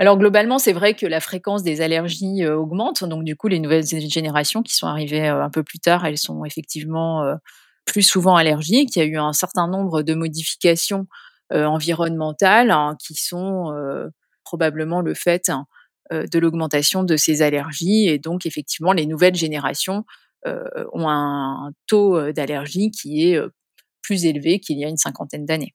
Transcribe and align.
alors 0.00 0.16
globalement, 0.16 0.60
c'est 0.60 0.72
vrai 0.72 0.94
que 0.94 1.06
la 1.06 1.18
fréquence 1.20 1.64
des 1.64 1.80
allergies 1.80 2.46
augmente. 2.46 3.02
Donc 3.02 3.24
du 3.24 3.34
coup, 3.34 3.48
les 3.48 3.58
nouvelles 3.58 3.84
générations 3.84 4.62
qui 4.62 4.72
sont 4.74 4.86
arrivées 4.86 5.26
un 5.26 5.50
peu 5.50 5.64
plus 5.64 5.80
tard, 5.80 6.06
elles 6.06 6.18
sont 6.18 6.44
effectivement 6.44 7.24
plus 7.84 8.02
souvent 8.02 8.36
allergiques. 8.36 8.94
Il 8.94 9.00
y 9.00 9.02
a 9.02 9.06
eu 9.06 9.18
un 9.18 9.32
certain 9.32 9.66
nombre 9.66 10.02
de 10.02 10.14
modifications 10.14 11.08
environnementales 11.50 12.70
hein, 12.70 12.96
qui 13.04 13.14
sont 13.14 13.74
probablement 14.44 15.00
le 15.00 15.14
fait 15.14 15.48
hein, 15.48 15.66
de 16.12 16.38
l'augmentation 16.38 17.02
de 17.02 17.16
ces 17.16 17.42
allergies. 17.42 18.06
Et 18.06 18.20
donc 18.20 18.46
effectivement, 18.46 18.92
les 18.92 19.04
nouvelles 19.04 19.34
générations 19.34 20.04
ont 20.46 21.08
un 21.08 21.72
taux 21.88 22.30
d'allergie 22.30 22.92
qui 22.92 23.32
est 23.32 23.40
plus 24.02 24.26
élevé 24.26 24.60
qu'il 24.60 24.78
y 24.78 24.84
a 24.84 24.88
une 24.88 24.96
cinquantaine 24.96 25.44
d'années. 25.44 25.74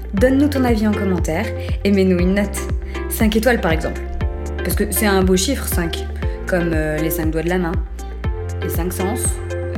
Donne-nous 0.13 0.49
ton 0.49 0.65
avis 0.65 0.85
en 0.87 0.91
commentaire 0.91 1.45
et 1.85 1.91
mets-nous 1.91 2.19
une 2.19 2.35
note. 2.35 2.57
5 3.09 3.35
étoiles 3.35 3.61
par 3.61 3.71
exemple. 3.71 4.01
Parce 4.57 4.75
que 4.75 4.91
c'est 4.91 5.05
un 5.05 5.23
beau 5.23 5.37
chiffre 5.37 5.65
5, 5.67 6.05
comme 6.47 6.71
euh, 6.73 6.97
les 6.97 7.09
5 7.09 7.31
doigts 7.31 7.43
de 7.43 7.49
la 7.49 7.57
main, 7.57 7.71
les 8.61 8.69
5 8.69 8.91
sens, 8.91 9.19
euh, 9.53 9.77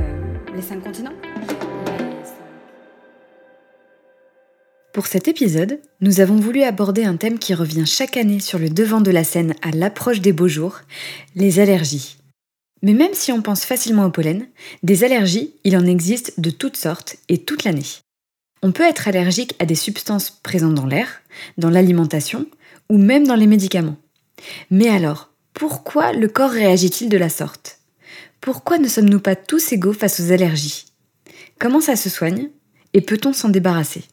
les 0.56 0.62
5 0.62 0.84
continents. 0.84 1.14
Pour 4.92 5.08
cet 5.08 5.28
épisode, 5.28 5.80
nous 6.02 6.20
avons 6.20 6.36
voulu 6.36 6.64
aborder 6.64 7.04
un 7.04 7.16
thème 7.16 7.40
qui 7.40 7.54
revient 7.54 7.86
chaque 7.86 8.18
année 8.18 8.40
sur 8.40 8.60
le 8.60 8.70
devant 8.70 9.02
de 9.02 9.12
la 9.12 9.24
scène 9.24 9.54
à 9.62 9.72
l'approche 9.72 10.22
des 10.22 10.34
beaux 10.34 10.48
jours, 10.48 10.82
les 11.36 11.60
allergies. 11.60 12.18
Mais 12.82 12.94
même 12.94 13.14
si 13.14 13.32
on 13.32 13.42
pense 13.42 13.66
facilement 13.66 14.06
au 14.06 14.12
pollen, 14.12 14.48
des 14.84 15.04
allergies, 15.04 15.54
il 15.64 15.78
en 15.78 15.86
existe 15.86 16.40
de 16.40 16.50
toutes 16.50 16.78
sortes 16.78 17.18
et 17.30 17.38
toute 17.40 17.64
l'année. 17.64 17.86
On 18.64 18.72
peut 18.72 18.88
être 18.88 19.10
allergique 19.10 19.56
à 19.60 19.66
des 19.66 19.76
substances 19.76 20.32
présentes 20.32 20.74
dans 20.74 20.86
l'air, 20.86 21.22
dans 21.58 21.70
l'alimentation 21.70 22.48
ou 22.90 22.98
même 22.98 23.28
dans 23.28 23.36
les 23.36 23.46
médicaments. 23.46 23.98
Mais 24.72 24.88
alors, 24.88 25.32
pourquoi 25.54 26.14
le 26.14 26.30
corps 26.30 26.50
réagit-il 26.50 27.10
de 27.10 27.18
la 27.18 27.30
sorte? 27.30 27.80
Pourquoi 28.40 28.78
ne 28.78 28.88
sommes-nous 28.88 29.20
pas 29.20 29.36
tous 29.36 29.74
égaux 29.74 29.94
face 29.94 30.22
aux 30.22 30.32
allergies? 30.32 30.86
Comment 31.60 31.82
ça 31.82 31.98
se 31.98 32.10
soigne? 32.10 32.50
Et 32.94 33.02
peut-on 33.02 33.34
s'en 33.34 33.50
débarrasser? 33.50 34.06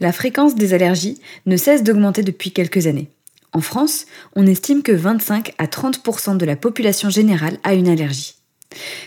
La 0.00 0.12
fréquence 0.12 0.54
des 0.54 0.72
allergies 0.72 1.20
ne 1.44 1.58
cesse 1.58 1.82
d'augmenter 1.82 2.22
depuis 2.22 2.52
quelques 2.52 2.86
années. 2.86 3.10
En 3.52 3.60
France, 3.60 4.06
on 4.36 4.46
estime 4.46 4.82
que 4.82 4.92
25 4.92 5.52
à 5.58 5.66
30% 5.66 6.38
de 6.38 6.46
la 6.46 6.56
population 6.56 7.10
générale 7.10 7.58
a 7.62 7.74
une 7.74 7.88
allergie. 7.88 8.39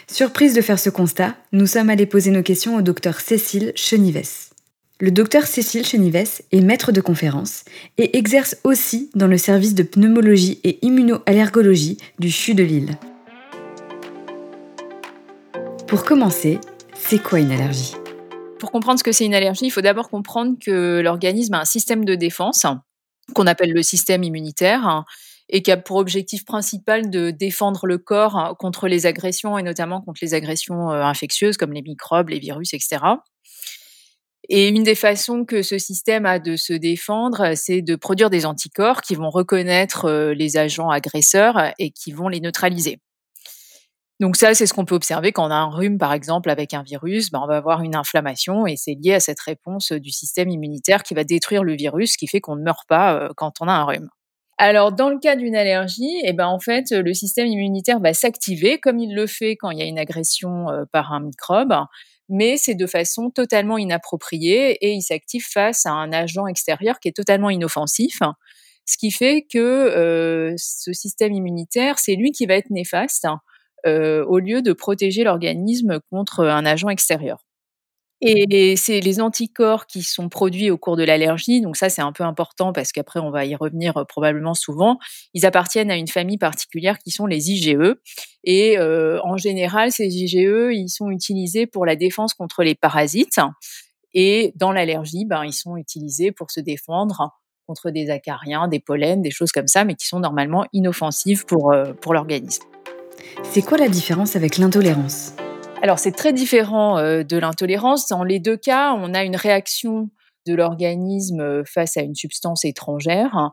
Surprise 0.08 0.54
de 0.54 0.62
faire 0.62 0.80
ce 0.80 0.90
constat, 0.90 1.36
nous 1.52 1.68
sommes 1.68 1.90
allés 1.90 2.06
poser 2.06 2.32
nos 2.32 2.44
questions 2.44 2.76
au 2.76 2.82
docteur 2.82 3.20
Cécile 3.20 3.72
Chenives. 3.76 4.50
Le 5.00 5.12
docteur 5.12 5.48
Cécile 5.48 5.86
Chenives 5.86 6.42
est 6.52 6.62
maître 6.62 6.92
de 6.92 7.02
conférence 7.02 7.66
et 7.98 8.18
exerce 8.18 8.58
aussi 8.64 9.10
dans 9.16 9.28
le 9.28 9.38
service 9.38 9.74
de 9.74 9.84
pneumologie 9.84 10.60
et 10.64 10.80
immunoallergologie 10.86 11.98
du 12.20 12.32
CHU 12.32 12.54
de 12.54 12.64
Lille. 12.64 12.98
Pour 15.88 16.06
commencer, 16.06 16.60
c'est 16.96 17.22
quoi 17.22 17.40
une 17.40 17.52
allergie? 17.52 17.96
Pour 18.60 18.72
comprendre 18.72 19.00
ce 19.00 19.04
que 19.04 19.12
c'est 19.12 19.26
une 19.26 19.36
allergie, 19.36 19.66
il 19.66 19.72
faut 19.72 19.82
d'abord 19.82 20.10
comprendre 20.10 20.56
que 20.64 21.02
l'organisme 21.02 21.54
a 21.56 21.60
un 21.60 21.66
système 21.66 22.06
de 22.06 22.16
défense 22.16 22.66
qu'on 23.34 23.48
appelle 23.48 23.74
le 23.74 23.84
système 23.84 24.24
immunitaire 24.24 25.04
et 25.50 25.62
qui 25.62 25.72
a 25.72 25.78
pour 25.78 25.98
objectif 25.98 26.46
principal 26.46 27.10
de 27.10 27.32
défendre 27.32 27.86
le 27.86 27.98
corps 27.98 28.38
hein, 28.38 28.56
contre 28.58 28.88
les 28.88 29.06
agressions 29.06 29.58
et 29.58 29.64
notamment 29.64 30.02
contre 30.02 30.20
les 30.22 30.34
agressions 30.34 30.92
euh, 30.92 31.04
infectieuses 31.04 31.58
comme 31.58 31.74
les 31.74 31.82
microbes, 31.82 32.30
les 32.30 32.40
virus, 32.40 32.74
etc. 32.74 33.00
Et 34.50 34.68
une 34.68 34.84
des 34.84 34.96
façons 34.96 35.46
que 35.46 35.62
ce 35.62 35.78
système 35.78 36.26
a 36.26 36.40
de 36.40 36.56
se 36.56 36.74
défendre, 36.74 37.54
c'est 37.56 37.82
de 37.82 37.96
produire 37.96 38.30
des 38.30 38.46
anticorps 38.46 39.02
qui 39.02 39.16
vont 39.16 39.30
reconnaître 39.30 40.06
euh, 40.06 40.34
les 40.34 40.58
agents 40.58 40.90
agresseurs 40.90 41.74
et 41.80 41.92
qui 41.92 42.12
vont 42.12 42.28
les 42.28 42.42
neutraliser. 42.42 43.00
Donc 44.20 44.38
ça, 44.38 44.54
c'est 44.54 44.68
ce 44.68 44.74
qu'on 44.74 44.86
peut 44.86 44.96
observer 44.96 45.32
quand 45.32 45.48
on 45.48 45.52
a 45.52 45.56
un 45.56 45.70
rhume, 45.70 45.98
par 45.98 46.14
exemple, 46.14 46.50
avec 46.50 46.74
un 46.74 46.84
virus, 46.84 47.32
ben 47.32 47.42
on 47.44 47.48
va 47.48 47.58
avoir 47.58 47.82
une 47.82 47.96
inflammation 47.96 48.68
et 48.68 48.76
c'est 48.78 48.94
lié 48.94 49.16
à 49.16 49.20
cette 49.20 49.40
réponse 49.40 49.92
du 49.92 50.12
système 50.12 50.50
immunitaire 50.50 51.04
qui 51.04 51.14
va 51.14 51.24
détruire 51.24 51.64
le 51.64 51.74
virus, 51.74 52.16
qui 52.16 52.28
fait 52.28 52.40
qu'on 52.40 52.56
ne 52.56 52.64
meurt 52.64 52.88
pas 52.88 53.16
euh, 53.16 53.30
quand 53.36 53.56
on 53.60 53.68
a 53.68 53.74
un 53.74 53.84
rhume. 53.84 54.10
Alors, 54.58 54.92
dans 54.92 55.10
le 55.10 55.20
cas 55.20 55.36
d'une 55.36 55.56
allergie, 55.56 56.22
eh 56.24 56.34
ben, 56.34 56.48
en 56.48 56.60
fait, 56.60 56.92
le 56.92 57.14
système 57.14 57.48
immunitaire 57.48 58.00
va 58.00 58.14
s'activer 58.14 58.80
comme 58.80 59.00
il 59.00 59.16
le 59.16 59.26
fait 59.26 59.56
quand 59.56 59.72
il 59.72 59.80
y 59.80 59.82
a 59.82 59.86
une 59.86 59.98
agression 59.98 60.70
euh, 60.70 60.84
par 60.92 61.12
un 61.12 61.22
microbe, 61.22 61.74
mais 62.30 62.58
c'est 62.58 62.76
de 62.76 62.86
façon 62.86 63.32
totalement 63.32 63.78
inappropriée 63.78 64.74
et 64.82 64.92
il 64.94 65.02
s'active 65.02 65.46
face 65.46 65.86
à 65.86 65.92
un 65.92 66.12
agent 66.14 66.48
extérieur 66.48 67.00
qui 67.00 67.08
est 67.08 67.16
totalement 67.16 67.50
inoffensif. 67.50 68.20
Ce 68.86 68.98
qui 68.98 69.12
fait 69.12 69.46
que 69.52 69.60
euh, 69.60 70.54
ce 70.58 70.94
système 70.94 71.34
immunitaire, 71.34 72.00
c'est 72.00 72.16
lui 72.16 72.32
qui 72.32 72.46
va 72.46 72.56
être 72.56 72.70
néfaste 72.70 73.28
euh, 73.86 74.24
au 74.26 74.40
lieu 74.40 74.62
de 74.62 74.74
protéger 74.74 75.24
l'organisme 75.24 76.00
contre 76.12 76.46
un 76.46 76.66
agent 76.66 76.90
extérieur. 76.90 77.44
Et 78.26 78.78
c'est 78.78 79.02
les 79.02 79.20
anticorps 79.20 79.86
qui 79.86 80.02
sont 80.02 80.30
produits 80.30 80.72
au 80.72 80.78
cours 80.78 80.96
de 80.96 81.04
l'allergie, 81.04 81.60
donc 81.60 81.76
ça 81.76 81.90
c'est 81.90 82.02
un 82.02 82.14
peu 82.14 82.24
important 82.24 82.72
parce 82.72 82.94
qu'après 82.94 83.20
on 83.20 83.32
va 83.32 83.44
y 83.44 83.54
revenir 83.54 83.98
euh, 83.98 84.06
probablement 84.06 84.54
souvent. 84.54 84.98
Ils 85.34 85.46
appartiennent 85.46 85.92
à 85.92 85.98
une 85.98 86.08
famille 86.08 86.38
particulière 86.38 87.00
qui 87.00 87.12
sont 87.12 87.26
les 87.26 87.52
IgE. 87.52 87.96
Et 88.46 88.78
euh, 88.78 89.20
en 89.26 89.36
général, 89.36 89.92
ces 89.92 90.08
IgE, 90.08 90.72
ils 90.72 90.88
sont 90.88 91.10
utilisés 91.10 91.68
pour 91.68 91.86
la 91.86 91.98
défense 91.98 92.34
contre 92.34 92.64
les 92.64 92.76
parasites. 92.76 93.42
Et 94.14 94.54
dans 94.56 94.72
l'allergie, 94.72 95.26
ben, 95.26 95.44
ils 95.44 95.52
sont 95.52 95.76
utilisés 95.76 96.32
pour 96.32 96.50
se 96.50 96.62
défendre 96.62 97.34
contre 97.68 97.92
des 97.92 98.10
acariens, 98.10 98.70
des 98.70 98.80
pollens, 98.80 99.22
des 99.22 99.32
choses 99.32 99.52
comme 99.52 99.68
ça, 99.68 99.84
mais 99.84 99.96
qui 99.96 100.08
sont 100.08 100.20
normalement 100.20 100.66
inoffensives 100.72 101.46
pour, 101.46 101.74
euh, 101.74 101.92
pour 101.94 102.14
l'organisme. 102.14 102.64
C'est 103.44 103.64
quoi 103.64 103.78
la 103.78 103.90
différence 103.90 104.38
avec 104.38 104.58
l'intolérance? 104.58 105.34
Alors 105.84 106.00
c'est 106.00 106.14
très 106.14 106.32
différent 106.32 106.98
euh, 106.98 107.24
de 107.24 107.36
l'intolérance. 107.36 108.08
Dans 108.08 108.24
les 108.24 108.40
deux 108.40 108.56
cas, 108.56 108.94
on 108.94 109.14
a 109.14 109.26
une 109.26 109.36
réaction 109.36 110.10
de 110.48 110.56
l'organisme 110.56 111.42
euh, 111.42 111.64
face 111.66 111.98
à 111.98 112.02
une 112.02 112.16
substance 112.16 112.64
étrangère. 112.64 113.52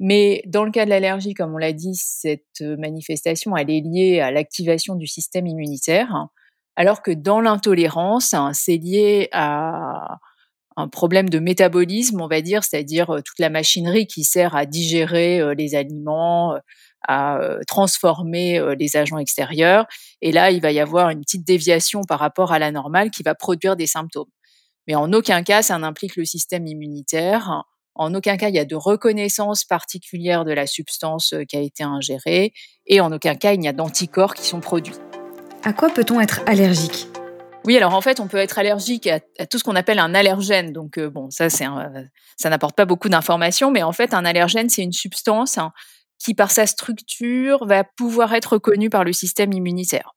Mais 0.00 0.42
dans 0.46 0.64
le 0.64 0.72
cas 0.72 0.84
de 0.84 0.90
l'allergie, 0.90 1.34
comme 1.34 1.54
on 1.54 1.56
l'a 1.56 1.72
dit, 1.72 1.94
cette 1.94 2.62
euh, 2.62 2.76
manifestation, 2.78 3.56
elle 3.56 3.70
est 3.70 3.80
liée 3.80 4.18
à 4.18 4.32
l'activation 4.32 4.96
du 4.96 5.06
système 5.06 5.46
immunitaire, 5.46 6.26
alors 6.74 7.00
que 7.00 7.12
dans 7.12 7.40
l'intolérance, 7.40 8.34
hein, 8.34 8.50
c'est 8.54 8.76
lié 8.76 9.28
à 9.30 10.18
un 10.76 10.88
problème 10.88 11.28
de 11.28 11.38
métabolisme, 11.38 12.20
on 12.20 12.28
va 12.28 12.40
dire, 12.40 12.64
c'est-à-dire 12.64 13.06
toute 13.24 13.38
la 13.38 13.50
machinerie 13.50 14.08
qui 14.08 14.24
sert 14.24 14.56
à 14.56 14.66
digérer 14.66 15.54
les 15.56 15.74
aliments, 15.76 16.54
à 17.06 17.40
transformer 17.66 18.60
les 18.78 18.96
agents 18.96 19.18
extérieurs. 19.18 19.86
Et 20.20 20.32
là, 20.32 20.50
il 20.50 20.60
va 20.60 20.72
y 20.72 20.80
avoir 20.80 21.10
une 21.10 21.20
petite 21.20 21.46
déviation 21.46 22.02
par 22.02 22.18
rapport 22.18 22.52
à 22.52 22.58
la 22.58 22.72
normale 22.72 23.10
qui 23.10 23.22
va 23.22 23.34
produire 23.34 23.76
des 23.76 23.86
symptômes. 23.86 24.30
Mais 24.88 24.94
en 24.94 25.12
aucun 25.12 25.42
cas, 25.42 25.62
ça 25.62 25.78
n'implique 25.78 26.16
le 26.16 26.24
système 26.24 26.66
immunitaire. 26.66 27.62
En 27.94 28.14
aucun 28.14 28.36
cas, 28.36 28.48
il 28.48 28.54
y 28.54 28.58
a 28.58 28.64
de 28.64 28.74
reconnaissance 28.74 29.64
particulière 29.64 30.44
de 30.44 30.52
la 30.52 30.66
substance 30.66 31.34
qui 31.48 31.56
a 31.56 31.60
été 31.60 31.82
ingérée. 31.82 32.52
Et 32.86 33.00
en 33.00 33.12
aucun 33.12 33.34
cas, 33.34 33.52
il 33.52 33.60
n'y 33.60 33.68
a 33.68 33.72
d'anticorps 33.72 34.34
qui 34.34 34.46
sont 34.46 34.60
produits. 34.60 34.94
À 35.62 35.72
quoi 35.72 35.90
peut-on 35.90 36.20
être 36.20 36.40
allergique? 36.46 37.08
Oui, 37.64 37.76
alors 37.76 37.94
en 37.94 38.00
fait, 38.00 38.18
on 38.20 38.28
peut 38.28 38.38
être 38.38 38.58
allergique 38.58 39.08
à, 39.08 39.20
tout 39.46 39.58
ce 39.58 39.64
qu'on 39.64 39.76
appelle 39.76 39.98
un 39.98 40.14
allergène. 40.14 40.72
Donc 40.72 40.98
bon, 40.98 41.28
ça, 41.30 41.50
c'est 41.50 41.66
ça 42.38 42.48
n'apporte 42.48 42.76
pas 42.76 42.86
beaucoup 42.86 43.10
d'informations, 43.10 43.70
mais 43.70 43.82
en 43.82 43.92
fait, 43.92 44.14
un 44.14 44.24
allergène, 44.24 44.70
c'est 44.70 44.82
une 44.82 44.92
substance 44.92 45.58
hein, 45.58 45.72
qui, 46.18 46.34
par 46.34 46.50
sa 46.50 46.66
structure, 46.66 47.64
va 47.66 47.84
pouvoir 47.84 48.34
être 48.34 48.54
reconnu 48.54 48.90
par 48.90 49.04
le 49.04 49.12
système 49.12 49.52
immunitaire. 49.52 50.12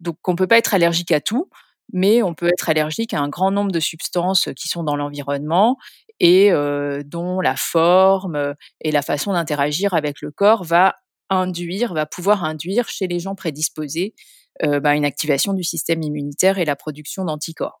Donc, 0.00 0.16
on 0.26 0.32
ne 0.32 0.36
peut 0.36 0.46
pas 0.46 0.58
être 0.58 0.74
allergique 0.74 1.12
à 1.12 1.20
tout, 1.20 1.48
mais 1.92 2.22
on 2.22 2.34
peut 2.34 2.48
être 2.48 2.68
allergique 2.68 3.14
à 3.14 3.20
un 3.20 3.28
grand 3.28 3.50
nombre 3.50 3.72
de 3.72 3.80
substances 3.80 4.48
qui 4.56 4.68
sont 4.68 4.82
dans 4.82 4.96
l'environnement 4.96 5.76
et 6.20 6.52
euh, 6.52 7.02
dont 7.04 7.40
la 7.40 7.56
forme 7.56 8.54
et 8.80 8.92
la 8.92 9.02
façon 9.02 9.32
d'interagir 9.32 9.94
avec 9.94 10.20
le 10.20 10.30
corps 10.30 10.64
va 10.64 10.96
induire, 11.30 11.94
va 11.94 12.06
pouvoir 12.06 12.44
induire 12.44 12.88
chez 12.88 13.06
les 13.06 13.20
gens 13.20 13.34
prédisposés 13.34 14.14
bah, 14.60 14.96
une 14.96 15.04
activation 15.04 15.52
du 15.52 15.62
système 15.62 16.02
immunitaire 16.02 16.58
et 16.58 16.64
la 16.64 16.74
production 16.74 17.24
d'anticorps. 17.24 17.80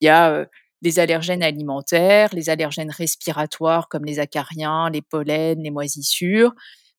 Il 0.00 0.06
y 0.06 0.08
a 0.08 0.44
les 0.82 0.98
allergènes 0.98 1.42
alimentaires, 1.42 2.30
les 2.32 2.50
allergènes 2.50 2.90
respiratoires 2.90 3.88
comme 3.88 4.04
les 4.04 4.18
acariens, 4.18 4.90
les 4.90 5.02
pollens, 5.02 5.62
les 5.62 5.70
moisissures. 5.70 6.52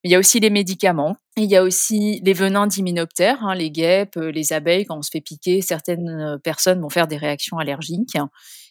Il 0.07 0.11
y 0.11 0.15
a 0.15 0.19
aussi 0.19 0.39
les 0.39 0.49
médicaments. 0.49 1.17
il 1.35 1.51
y 1.51 1.57
a 1.57 1.63
aussi 1.63 2.21
les 2.23 2.31
venins 2.31 2.65
d'hyménoptères, 2.65 3.43
hein, 3.43 3.53
les 3.53 3.69
guêpes, 3.69 4.15
les 4.15 4.53
abeilles. 4.53 4.85
Quand 4.85 4.97
on 4.97 5.01
se 5.01 5.09
fait 5.11 5.19
piquer, 5.19 5.61
certaines 5.61 6.39
personnes 6.45 6.79
vont 6.79 6.87
faire 6.87 7.07
des 7.07 7.17
réactions 7.17 7.57
allergiques. 7.57 8.15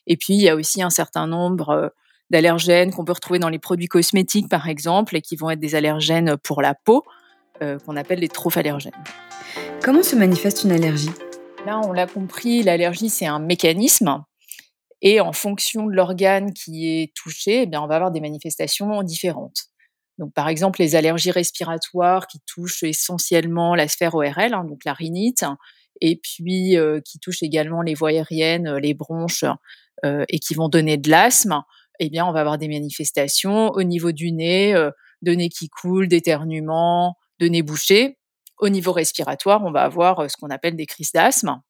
Et 0.06 0.16
puis, 0.16 0.32
il 0.32 0.40
y 0.40 0.48
a 0.48 0.56
aussi 0.56 0.80
un 0.82 0.88
certain 0.88 1.26
nombre 1.26 1.92
d'allergènes 2.30 2.90
qu'on 2.90 3.04
peut 3.04 3.12
retrouver 3.12 3.38
dans 3.38 3.50
les 3.50 3.58
produits 3.58 3.86
cosmétiques, 3.86 4.48
par 4.48 4.66
exemple, 4.66 5.14
et 5.14 5.20
qui 5.20 5.36
vont 5.36 5.50
être 5.50 5.60
des 5.60 5.74
allergènes 5.74 6.38
pour 6.38 6.62
la 6.62 6.72
peau, 6.72 7.04
qu'on 7.60 7.96
appelle 7.96 8.20
les 8.20 8.28
trophallérgènes. 8.28 8.94
Comment 9.84 10.02
se 10.02 10.16
manifeste 10.16 10.64
une 10.64 10.72
allergie? 10.72 11.12
Là, 11.66 11.82
on 11.84 11.92
l'a 11.92 12.06
compris, 12.06 12.62
l'allergie, 12.62 13.10
c'est 13.10 13.26
un 13.26 13.40
mécanisme. 13.40 14.24
Et 15.02 15.20
en 15.20 15.34
fonction 15.34 15.84
de 15.84 15.92
l'organe 15.92 16.54
qui 16.54 16.88
est 16.88 17.12
touché, 17.14 17.64
eh 17.64 17.66
bien, 17.66 17.82
on 17.82 17.86
va 17.86 17.96
avoir 17.96 18.10
des 18.10 18.22
manifestations 18.22 19.02
différentes. 19.02 19.66
Donc, 20.18 20.32
par 20.32 20.48
exemple, 20.48 20.80
les 20.80 20.94
allergies 20.94 21.30
respiratoires 21.30 22.26
qui 22.26 22.40
touchent 22.46 22.82
essentiellement 22.82 23.74
la 23.74 23.88
sphère 23.88 24.14
ORL, 24.14 24.54
hein, 24.54 24.64
donc 24.64 24.84
la 24.84 24.92
rhinite, 24.92 25.44
et 26.00 26.16
puis 26.16 26.76
qui 27.04 27.18
touchent 27.18 27.42
également 27.42 27.82
les 27.82 27.94
voies 27.94 28.10
aériennes, 28.10 28.76
les 28.76 28.94
bronches, 28.94 29.44
et 30.04 30.38
qui 30.38 30.54
vont 30.54 30.68
donner 30.68 30.96
de 30.96 31.10
l'asthme, 31.10 31.62
eh 31.98 32.10
bien, 32.10 32.26
on 32.26 32.32
va 32.32 32.40
avoir 32.40 32.58
des 32.58 32.68
manifestations 32.68 33.70
au 33.70 33.82
niveau 33.82 34.12
du 34.12 34.32
nez, 34.32 34.74
de 35.22 35.32
nez 35.32 35.48
qui 35.48 35.68
coule, 35.68 36.08
d'éternuement, 36.08 37.16
de 37.38 37.48
nez 37.48 37.62
bouché. 37.62 38.18
Au 38.58 38.68
niveau 38.68 38.92
respiratoire, 38.92 39.62
on 39.64 39.70
va 39.70 39.82
avoir 39.82 40.30
ce 40.30 40.36
qu'on 40.36 40.50
appelle 40.50 40.76
des 40.76 40.86
crises 40.86 41.12
d'asthme. 41.12 41.60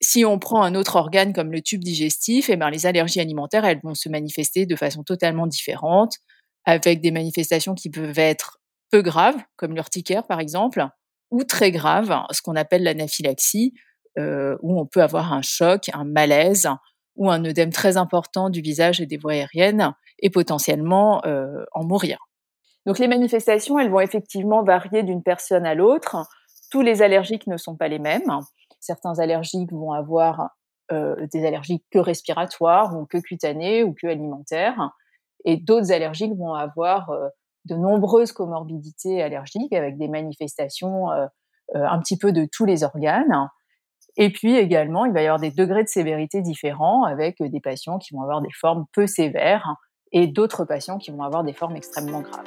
Si 0.00 0.24
on 0.24 0.38
prend 0.38 0.62
un 0.62 0.74
autre 0.74 0.96
organe 0.96 1.32
comme 1.32 1.50
le 1.50 1.62
tube 1.62 1.82
digestif, 1.82 2.50
eh 2.50 2.56
bien, 2.56 2.70
les 2.70 2.86
allergies 2.86 3.20
alimentaires, 3.20 3.64
elles 3.64 3.80
vont 3.82 3.94
se 3.94 4.08
manifester 4.08 4.66
de 4.66 4.76
façon 4.76 5.04
totalement 5.04 5.46
différente, 5.46 6.18
avec 6.66 7.00
des 7.00 7.12
manifestations 7.12 7.74
qui 7.74 7.90
peuvent 7.90 8.18
être 8.18 8.60
peu 8.90 9.02
graves, 9.02 9.36
comme 9.56 9.74
l'urticaire 9.74 10.26
par 10.26 10.40
exemple, 10.40 10.86
ou 11.30 11.44
très 11.44 11.70
graves, 11.70 12.14
ce 12.30 12.42
qu'on 12.42 12.56
appelle 12.56 12.82
l'anaphylaxie, 12.82 13.72
euh, 14.18 14.56
où 14.62 14.78
on 14.78 14.86
peut 14.86 15.02
avoir 15.02 15.32
un 15.32 15.42
choc, 15.42 15.90
un 15.92 16.04
malaise, 16.04 16.68
ou 17.16 17.30
un 17.30 17.44
œdème 17.44 17.70
très 17.70 17.96
important 17.96 18.50
du 18.50 18.60
visage 18.60 19.00
et 19.00 19.06
des 19.06 19.16
voies 19.16 19.32
aériennes, 19.32 19.94
et 20.18 20.30
potentiellement 20.30 21.24
euh, 21.24 21.64
en 21.72 21.84
mourir. 21.84 22.18
Donc 22.84 22.98
les 22.98 23.08
manifestations, 23.08 23.78
elles 23.78 23.90
vont 23.90 24.00
effectivement 24.00 24.62
varier 24.62 25.02
d'une 25.02 25.22
personne 25.22 25.66
à 25.66 25.74
l'autre. 25.74 26.16
Tous 26.70 26.82
les 26.82 27.02
allergiques 27.02 27.46
ne 27.46 27.56
sont 27.56 27.76
pas 27.76 27.88
les 27.88 27.98
mêmes. 27.98 28.30
Certains 28.80 29.18
allergiques 29.18 29.72
vont 29.72 29.92
avoir 29.92 30.50
euh, 30.92 31.16
des 31.32 31.44
allergies 31.44 31.84
que 31.90 31.98
respiratoires 31.98 32.96
ou 32.96 33.06
que 33.06 33.18
cutanées 33.18 33.82
ou 33.82 33.92
que 33.92 34.06
alimentaires. 34.06 34.90
Et 35.46 35.56
d'autres 35.56 35.90
allergiques 35.92 36.36
vont 36.36 36.52
avoir 36.52 37.08
euh, 37.10 37.28
de 37.64 37.74
nombreuses 37.74 38.32
comorbidités 38.32 39.22
allergiques 39.22 39.72
avec 39.72 39.96
des 39.96 40.08
manifestations 40.08 41.10
euh, 41.12 41.26
un 41.74 41.98
petit 41.98 42.18
peu 42.18 42.32
de 42.32 42.46
tous 42.52 42.66
les 42.66 42.84
organes. 42.84 43.48
Et 44.16 44.30
puis 44.30 44.56
également, 44.56 45.04
il 45.04 45.12
va 45.12 45.22
y 45.22 45.26
avoir 45.26 45.40
des 45.40 45.50
degrés 45.50 45.82
de 45.82 45.88
sévérité 45.88 46.42
différents 46.42 47.04
avec 47.04 47.42
des 47.42 47.60
patients 47.60 47.98
qui 47.98 48.14
vont 48.14 48.22
avoir 48.22 48.40
des 48.42 48.52
formes 48.52 48.84
peu 48.92 49.06
sévères 49.06 49.74
et 50.12 50.26
d'autres 50.26 50.64
patients 50.64 50.98
qui 50.98 51.10
vont 51.10 51.22
avoir 51.22 51.42
des 51.42 51.52
formes 51.52 51.76
extrêmement 51.76 52.20
graves. 52.20 52.46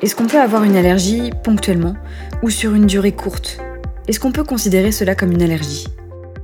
Est-ce 0.00 0.14
qu'on 0.14 0.26
peut 0.26 0.40
avoir 0.40 0.62
une 0.62 0.76
allergie 0.76 1.30
ponctuellement 1.42 1.94
ou 2.42 2.50
sur 2.50 2.74
une 2.74 2.86
durée 2.86 3.12
courte? 3.12 3.58
Est-ce 4.06 4.20
qu'on 4.20 4.32
peut 4.32 4.44
considérer 4.44 4.92
cela 4.92 5.14
comme 5.14 5.32
une 5.32 5.42
allergie? 5.42 5.86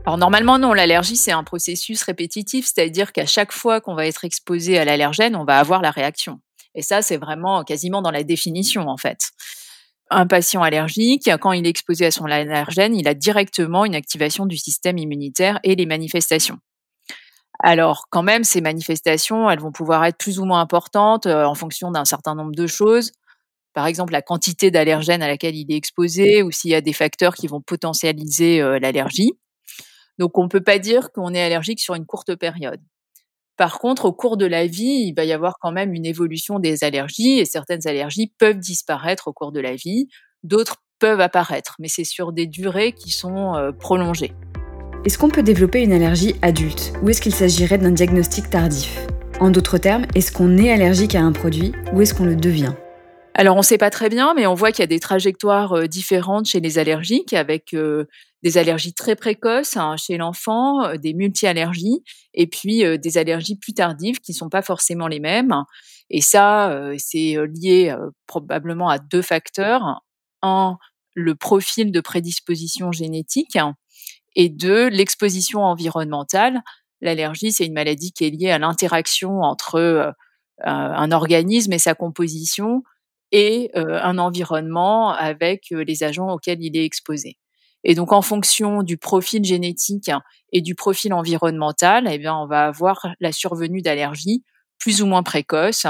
Alors 0.06 0.18
normalement 0.18 0.58
non, 0.58 0.74
l'allergie 0.74 1.16
c'est 1.16 1.32
un 1.32 1.44
processus 1.44 2.02
répétitif, 2.02 2.66
c'est-à-dire 2.66 3.12
qu'à 3.12 3.24
chaque 3.24 3.52
fois 3.52 3.80
qu'on 3.80 3.94
va 3.94 4.06
être 4.06 4.24
exposé 4.24 4.78
à 4.78 4.84
l'allergène, 4.84 5.34
on 5.34 5.44
va 5.44 5.58
avoir 5.58 5.80
la 5.80 5.90
réaction. 5.90 6.40
Et 6.74 6.82
ça 6.82 7.00
c'est 7.00 7.16
vraiment 7.16 7.64
quasiment 7.64 8.02
dans 8.02 8.10
la 8.10 8.22
définition 8.22 8.86
en 8.88 8.98
fait. 8.98 9.18
Un 10.10 10.26
patient 10.26 10.62
allergique, 10.62 11.30
quand 11.40 11.52
il 11.52 11.66
est 11.66 11.70
exposé 11.70 12.04
à 12.04 12.10
son 12.10 12.26
allergène, 12.26 12.94
il 12.94 13.08
a 13.08 13.14
directement 13.14 13.86
une 13.86 13.94
activation 13.94 14.44
du 14.44 14.58
système 14.58 14.98
immunitaire 14.98 15.58
et 15.62 15.74
les 15.74 15.86
manifestations. 15.86 16.58
Alors 17.62 18.06
quand 18.10 18.22
même, 18.22 18.44
ces 18.44 18.60
manifestations, 18.60 19.48
elles 19.48 19.60
vont 19.60 19.72
pouvoir 19.72 20.04
être 20.04 20.18
plus 20.18 20.38
ou 20.38 20.44
moins 20.44 20.60
importantes 20.60 21.24
euh, 21.24 21.44
en 21.44 21.54
fonction 21.54 21.90
d'un 21.90 22.04
certain 22.04 22.34
nombre 22.34 22.54
de 22.54 22.66
choses 22.66 23.12
par 23.74 23.86
exemple 23.86 24.12
la 24.12 24.22
quantité 24.22 24.70
d'allergènes 24.70 25.22
à 25.22 25.26
laquelle 25.26 25.56
il 25.56 25.70
est 25.70 25.76
exposé 25.76 26.42
ou 26.42 26.50
s'il 26.50 26.70
y 26.70 26.74
a 26.74 26.80
des 26.80 26.92
facteurs 26.92 27.34
qui 27.34 27.48
vont 27.48 27.60
potentialiser 27.60 28.62
euh, 28.62 28.78
l'allergie. 28.78 29.32
Donc 30.19 30.38
on 30.38 30.44
ne 30.44 30.49
peut 30.49 30.62
pas 30.62 30.78
dire 30.78 31.11
qu'on 31.12 31.34
est 31.34 31.43
allergique 31.43 31.81
sur 31.81 31.94
une 31.94 32.06
courte 32.06 32.34
période. 32.37 32.81
Par 33.56 33.78
contre, 33.78 34.06
au 34.06 34.12
cours 34.12 34.37
de 34.37 34.46
la 34.46 34.66
vie, 34.66 35.06
il 35.06 35.14
va 35.14 35.25
y 35.25 35.32
avoir 35.32 35.58
quand 35.61 35.70
même 35.70 35.94
une 35.94 36.06
évolution 36.06 36.58
des 36.58 36.82
allergies 36.82 37.38
et 37.38 37.44
certaines 37.44 37.87
allergies 37.87 38.32
peuvent 38.38 38.58
disparaître 38.58 39.28
au 39.28 39.32
cours 39.32 39.52
de 39.52 39.61
la 39.61 39.76
vie, 39.76 40.08
d'autres 40.43 40.82
peuvent 40.99 41.20
apparaître, 41.20 41.76
mais 41.78 41.88
c'est 41.88 42.05
sur 42.05 42.32
des 42.32 42.46
durées 42.46 42.93
qui 42.93 43.11
sont 43.11 43.55
euh, 43.55 43.70
prolongées. 43.70 44.32
Est-ce 45.05 45.19
qu'on 45.19 45.28
peut 45.28 45.43
développer 45.43 45.82
une 45.82 45.93
allergie 45.93 46.34
adulte 46.43 46.94
ou 47.02 47.11
est-ce 47.11 47.20
qu'il 47.20 47.34
s'agirait 47.34 47.78
d'un 47.78 47.93
diagnostic 47.93 48.50
tardif? 48.50 49.06
En 49.38 49.50
d'autres 49.50 49.78
termes, 49.78 50.06
est-ce 50.14 50.32
qu'on 50.32 50.56
est 50.56 50.72
allergique 50.72 51.14
à 51.14 51.20
un 51.20 51.32
produit 51.32 51.72
ou 51.93 52.00
est-ce 52.00 52.14
qu'on 52.14 52.25
le 52.25 52.37
devient? 52.37 52.72
Alors, 53.34 53.56
on 53.56 53.61
ne 53.61 53.64
sait 53.64 53.78
pas 53.78 53.90
très 53.90 54.08
bien, 54.08 54.32
mais 54.34 54.46
on 54.46 54.55
voit 54.55 54.70
qu'il 54.70 54.81
y 54.81 54.84
a 54.84 54.87
des 54.87 55.00
trajectoires 55.00 55.72
euh, 55.72 55.87
différentes 55.88 56.46
chez 56.46 56.61
les 56.61 56.78
allergiques, 56.78 57.32
avec 57.32 57.75
euh, 57.75 58.06
des 58.44 58.58
allergies 58.58 58.93
très 58.93 59.17
précoces 59.17 59.76
hein, 59.76 59.96
chez 59.96 60.19
l'enfant, 60.19 60.85
euh, 60.85 60.96
des 60.96 61.14
multi-allergies, 61.14 62.05
et 62.35 62.46
puis 62.46 62.85
des 62.99 63.19
allergies 63.19 63.56
plus 63.56 63.73
tardives 63.73 64.20
qui 64.20 64.32
ne 64.32 64.37
sont 64.37 64.50
pas 64.50 64.62
forcément 64.62 65.08
les 65.08 65.20
mêmes. 65.20 65.55
Et 66.11 66.20
ça, 66.20 66.76
c'est 66.99 67.37
lié 67.55 67.96
probablement 68.26 68.88
à 68.88 68.99
deux 68.99 69.23
facteurs. 69.23 70.02
Un, 70.43 70.76
le 71.14 71.35
profil 71.35 71.93
de 71.93 72.00
prédisposition 72.00 72.93
génétique, 72.93 73.56
et 74.35 74.49
deux, 74.49 74.88
l'exposition 74.88 75.61
environnementale. 75.61 76.61
L'allergie, 77.00 77.52
c'est 77.52 77.67
une 77.67 77.73
maladie 77.73 78.12
qui 78.12 78.25
est 78.25 78.31
liée 78.31 78.50
à 78.50 78.58
l'interaction 78.58 79.43
entre 79.43 80.12
un 80.58 81.12
organisme 81.12 81.73
et 81.73 81.79
sa 81.79 81.94
composition 81.94 82.82
et 83.31 83.70
un 83.75 84.19
environnement 84.19 85.12
avec 85.12 85.67
les 85.70 86.02
agents 86.02 86.32
auxquels 86.32 86.62
il 86.62 86.76
est 86.76 86.85
exposé. 86.85 87.38
Et 87.84 87.94
donc, 87.94 88.12
en 88.12 88.22
fonction 88.22 88.82
du 88.82 88.96
profil 88.96 89.44
génétique 89.44 90.10
et 90.52 90.62
du 90.62 90.75
profil 90.75 91.12
environnemental, 91.12 92.09
eh 92.11 92.18
bien, 92.18 92.35
on 92.35 92.47
va 92.47 92.66
avoir 92.66 93.06
la 93.20 93.30
survenue 93.30 93.82
d'allergies 93.82 94.42
plus 94.78 95.02
ou 95.02 95.06
moins 95.06 95.23
précoces, 95.23 95.87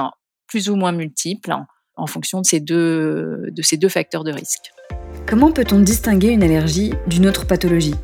plus 0.49 0.69
ou 0.69 0.77
moins 0.77 0.93
multiples, 0.93 1.55
en 1.97 2.07
fonction 2.07 2.41
de 2.41 2.47
ces 2.47 2.61
deux, 2.61 3.47
de 3.51 3.63
ces 3.63 3.77
deux 3.77 3.89
facteurs 3.89 4.25
de 4.25 4.33
risque. 4.33 4.73
Comment 5.27 5.53
peut-on 5.53 5.81
distinguer 5.81 6.29
une 6.29 6.43
allergie 6.43 6.93
d'une 7.07 7.27
autre 7.27 7.47
pathologie? 7.47 7.95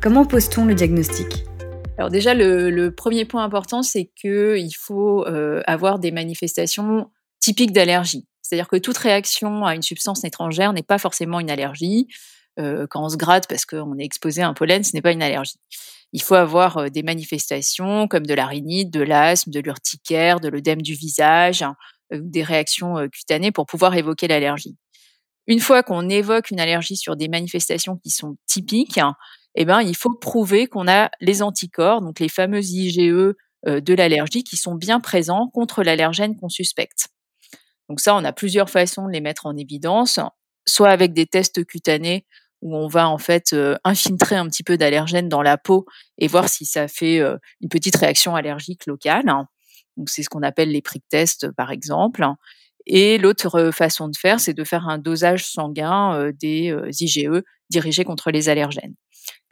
Comment 0.00 0.24
pose-t-on 0.24 0.64
le 0.64 0.74
diagnostic? 0.74 1.44
Alors 1.98 2.10
déjà, 2.10 2.34
le, 2.34 2.88
premier 2.90 3.24
point 3.24 3.44
important, 3.44 3.82
c'est 3.82 4.10
qu'il 4.20 4.74
faut 4.78 5.24
avoir 5.66 5.98
des 5.98 6.12
manifestations 6.12 7.10
typiques 7.40 7.72
d'allergie. 7.72 8.26
C'est-à-dire 8.42 8.68
que 8.68 8.76
toute 8.76 8.98
réaction 8.98 9.64
à 9.64 9.74
une 9.74 9.82
substance 9.82 10.24
étrangère 10.24 10.72
n'est 10.72 10.82
pas 10.82 10.98
forcément 10.98 11.40
une 11.40 11.50
allergie. 11.50 12.08
Euh, 12.60 12.86
quand 12.88 13.04
on 13.04 13.08
se 13.08 13.16
gratte 13.16 13.48
parce 13.48 13.66
qu'on 13.66 13.98
est 13.98 14.04
exposé 14.04 14.42
à 14.42 14.48
un 14.48 14.54
pollen, 14.54 14.84
ce 14.84 14.94
n'est 14.94 15.02
pas 15.02 15.12
une 15.12 15.22
allergie. 15.22 15.58
Il 16.12 16.22
faut 16.22 16.36
avoir 16.36 16.78
euh, 16.78 16.88
des 16.88 17.02
manifestations 17.02 18.06
comme 18.06 18.26
de 18.26 18.34
la 18.34 18.46
rhinite, 18.46 18.90
de 18.92 19.00
l'asthme, 19.00 19.50
de 19.50 19.60
l'urticaire, 19.60 20.38
de 20.38 20.48
l'œdème 20.48 20.80
du 20.80 20.94
visage, 20.94 21.62
hein, 21.62 21.74
euh, 22.12 22.20
des 22.22 22.44
réactions 22.44 23.08
cutanées 23.08 23.50
pour 23.50 23.66
pouvoir 23.66 23.96
évoquer 23.96 24.28
l'allergie. 24.28 24.76
Une 25.46 25.60
fois 25.60 25.82
qu'on 25.82 26.08
évoque 26.08 26.50
une 26.50 26.60
allergie 26.60 26.96
sur 26.96 27.16
des 27.16 27.28
manifestations 27.28 27.96
qui 27.96 28.10
sont 28.10 28.36
typiques, 28.46 29.00
eh 29.56 29.64
ben, 29.64 29.82
il 29.82 29.96
faut 29.96 30.14
prouver 30.14 30.68
qu'on 30.68 30.88
a 30.88 31.10
les 31.20 31.42
anticorps, 31.42 32.00
donc 32.00 32.18
les 32.18 32.30
fameux 32.30 32.62
IgE 32.62 33.34
de 33.66 33.94
l'allergie, 33.94 34.42
qui 34.42 34.56
sont 34.56 34.74
bien 34.74 35.00
présents 35.00 35.48
contre 35.52 35.82
l'allergène 35.82 36.34
qu'on 36.36 36.48
suspecte. 36.48 37.08
Donc 37.90 38.00
ça, 38.00 38.16
on 38.16 38.24
a 38.24 38.32
plusieurs 38.32 38.70
façons 38.70 39.06
de 39.06 39.12
les 39.12 39.20
mettre 39.20 39.44
en 39.44 39.54
évidence, 39.54 40.18
soit 40.66 40.88
avec 40.88 41.12
des 41.12 41.26
tests 41.26 41.62
cutanés 41.66 42.24
où 42.64 42.74
on 42.74 42.88
va 42.88 43.08
en 43.08 43.18
fait 43.18 43.52
euh, 43.52 43.76
infiltrer 43.84 44.36
un 44.36 44.48
petit 44.48 44.64
peu 44.64 44.76
d'allergène 44.76 45.28
dans 45.28 45.42
la 45.42 45.58
peau 45.58 45.84
et 46.18 46.26
voir 46.26 46.48
si 46.48 46.64
ça 46.64 46.88
fait 46.88 47.20
euh, 47.20 47.36
une 47.60 47.68
petite 47.68 47.94
réaction 47.94 48.34
allergique 48.34 48.86
locale. 48.86 49.26
Donc 49.96 50.08
c'est 50.08 50.22
ce 50.22 50.30
qu'on 50.30 50.42
appelle 50.42 50.70
les 50.70 50.82
prick 50.82 51.04
tests 51.08 51.52
par 51.52 51.70
exemple. 51.70 52.26
Et 52.86 53.18
l'autre 53.18 53.70
façon 53.70 54.08
de 54.08 54.16
faire, 54.16 54.40
c'est 54.40 54.54
de 54.54 54.64
faire 54.64 54.88
un 54.88 54.98
dosage 54.98 55.46
sanguin 55.46 56.18
euh, 56.18 56.32
des 56.32 56.74
IgE 57.00 57.42
dirigés 57.70 58.04
contre 58.04 58.30
les 58.30 58.48
allergènes. 58.48 58.94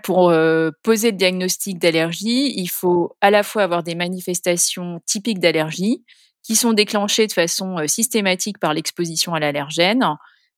Pour 0.02 0.35
poser 0.83 1.12
le 1.12 1.16
diagnostic 1.16 1.78
d'allergie, 1.78 2.52
il 2.57 2.66
faut 2.66 3.16
à 3.21 3.31
la 3.31 3.45
fois 3.45 3.62
avoir 3.62 3.85
des 3.85 3.95
manifestations 3.95 5.00
typiques 5.07 5.38
d'allergie, 5.38 6.04
qui 6.42 6.57
sont 6.57 6.73
déclenchées 6.73 7.28
de 7.28 7.33
façon 7.33 7.76
systématique 7.87 8.59
par 8.59 8.75
l'exposition 8.75 9.33
à 9.33 9.38
l'allergène, 9.38 10.04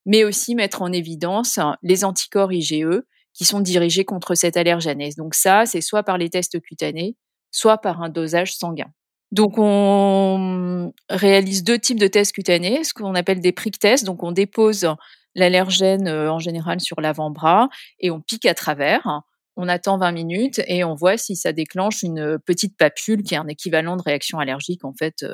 mais 0.07 0.25
aussi 0.25 0.55
mettre 0.55 0.83
en 0.83 0.93
évidence 0.93 1.59
les 1.83 2.05
anticorps 2.05 2.53
IgE 2.53 3.03
qui 3.33 3.45
sont 3.45 3.61
dirigés 3.61 4.05
contre 4.05 4.35
cette 4.35 4.57
allergène. 4.57 5.01
Et 5.01 5.11
donc 5.17 5.35
ça, 5.35 5.67
c'est 5.67 5.81
soit 5.81 6.03
par 6.03 6.19
les 6.19 6.31
tests 6.31 6.61
cutanés, 6.61 7.17
soit 7.51 7.79
par 7.79 8.03
un 8.03 8.09
dosage 8.09 8.55
sanguin. 8.55 8.93
Donc 9.33 9.55
on 9.59 10.93
réalise 11.11 11.65
deux 11.65 11.79
types 11.79 11.99
de 11.99 12.07
tests 12.07 12.33
cutanés, 12.33 12.85
ce 12.85 12.95
qu'on 12.95 13.15
appelle 13.15 13.41
des 13.41 13.53
prick 13.53 13.79
tests. 13.79 14.05
Donc 14.05 14.23
on 14.23 14.31
dépose 14.31 14.87
l'allergène 15.35 16.09
en 16.09 16.39
général 16.39 16.81
sur 16.81 17.01
l'avant-bras 17.01 17.69
et 17.99 18.13
on 18.13 18.21
pique 18.21 18.47
à 18.47 18.55
travers. 18.55 19.23
On 19.57 19.69
attend 19.69 19.99
20 19.99 20.13
minutes 20.13 20.61
et 20.67 20.85
on 20.85 20.95
voit 20.95 21.17
si 21.17 21.35
ça 21.35 21.53
déclenche 21.53 22.03
une 22.03 22.39
petite 22.39 22.77
papule 22.77 23.23
qui 23.25 23.35
est 23.35 23.39
un 23.39 23.49
équivalent 23.49 23.97
de 23.97 24.03
réaction 24.03 24.39
allergique 24.39 24.85
en 24.85 24.93
fait 24.93 25.25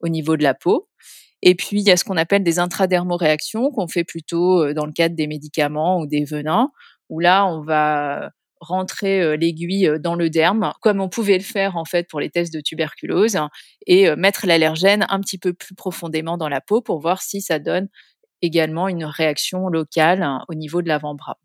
au 0.00 0.08
niveau 0.08 0.36
de 0.36 0.42
la 0.42 0.54
peau. 0.54 0.88
Et 1.46 1.54
puis, 1.54 1.80
il 1.80 1.86
y 1.86 1.90
a 1.90 1.96
ce 1.98 2.04
qu'on 2.04 2.16
appelle 2.16 2.42
des 2.42 2.58
intradermoréactions 2.58 3.70
qu'on 3.70 3.86
fait 3.86 4.02
plutôt 4.02 4.72
dans 4.72 4.86
le 4.86 4.92
cadre 4.92 5.14
des 5.14 5.26
médicaments 5.26 6.00
ou 6.00 6.06
des 6.06 6.24
venins, 6.24 6.70
où 7.10 7.20
là, 7.20 7.46
on 7.46 7.60
va 7.62 8.30
rentrer 8.60 9.36
l'aiguille 9.36 9.90
dans 10.00 10.14
le 10.14 10.30
derme, 10.30 10.72
comme 10.80 11.02
on 11.02 11.10
pouvait 11.10 11.36
le 11.36 11.44
faire 11.44 11.76
en 11.76 11.84
fait 11.84 12.08
pour 12.08 12.18
les 12.18 12.30
tests 12.30 12.54
de 12.54 12.60
tuberculose, 12.60 13.38
et 13.86 14.16
mettre 14.16 14.46
l'allergène 14.46 15.04
un 15.10 15.20
petit 15.20 15.36
peu 15.36 15.52
plus 15.52 15.74
profondément 15.74 16.38
dans 16.38 16.48
la 16.48 16.62
peau 16.62 16.80
pour 16.80 16.98
voir 16.98 17.20
si 17.20 17.42
ça 17.42 17.58
donne 17.58 17.88
également 18.40 18.88
une 18.88 19.04
réaction 19.04 19.68
locale 19.68 20.22
hein, 20.22 20.44
au 20.48 20.54
niveau 20.54 20.80
de 20.80 20.88
l'avant-bras. 20.88 21.36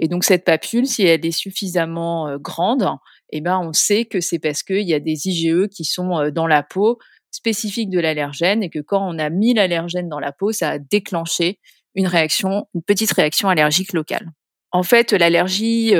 Et 0.00 0.08
donc 0.08 0.24
cette 0.24 0.44
papule, 0.44 0.88
si 0.88 1.04
elle 1.04 1.24
est 1.24 1.30
suffisamment 1.30 2.36
grande, 2.38 2.88
eh 3.30 3.40
ben 3.40 3.60
on 3.60 3.72
sait 3.72 4.06
que 4.06 4.20
c'est 4.20 4.40
parce 4.40 4.64
qu'il 4.64 4.88
y 4.88 4.94
a 4.94 4.98
des 4.98 5.28
IgE 5.28 5.68
qui 5.68 5.84
sont 5.84 6.30
dans 6.32 6.48
la 6.48 6.64
peau 6.64 6.98
spécifiques 7.30 7.90
de 7.90 8.00
l'allergène 8.00 8.62
et 8.62 8.70
que 8.70 8.80
quand 8.80 9.06
on 9.06 9.18
a 9.18 9.30
mis 9.30 9.54
l'allergène 9.54 10.08
dans 10.08 10.20
la 10.20 10.32
peau, 10.32 10.52
ça 10.52 10.70
a 10.70 10.78
déclenché 10.78 11.58
une 11.94 12.06
réaction, 12.06 12.66
une 12.74 12.82
petite 12.82 13.12
réaction 13.12 13.48
allergique 13.48 13.92
locale. 13.92 14.30
En 14.72 14.82
fait, 14.82 15.12
l'allergie 15.12 15.92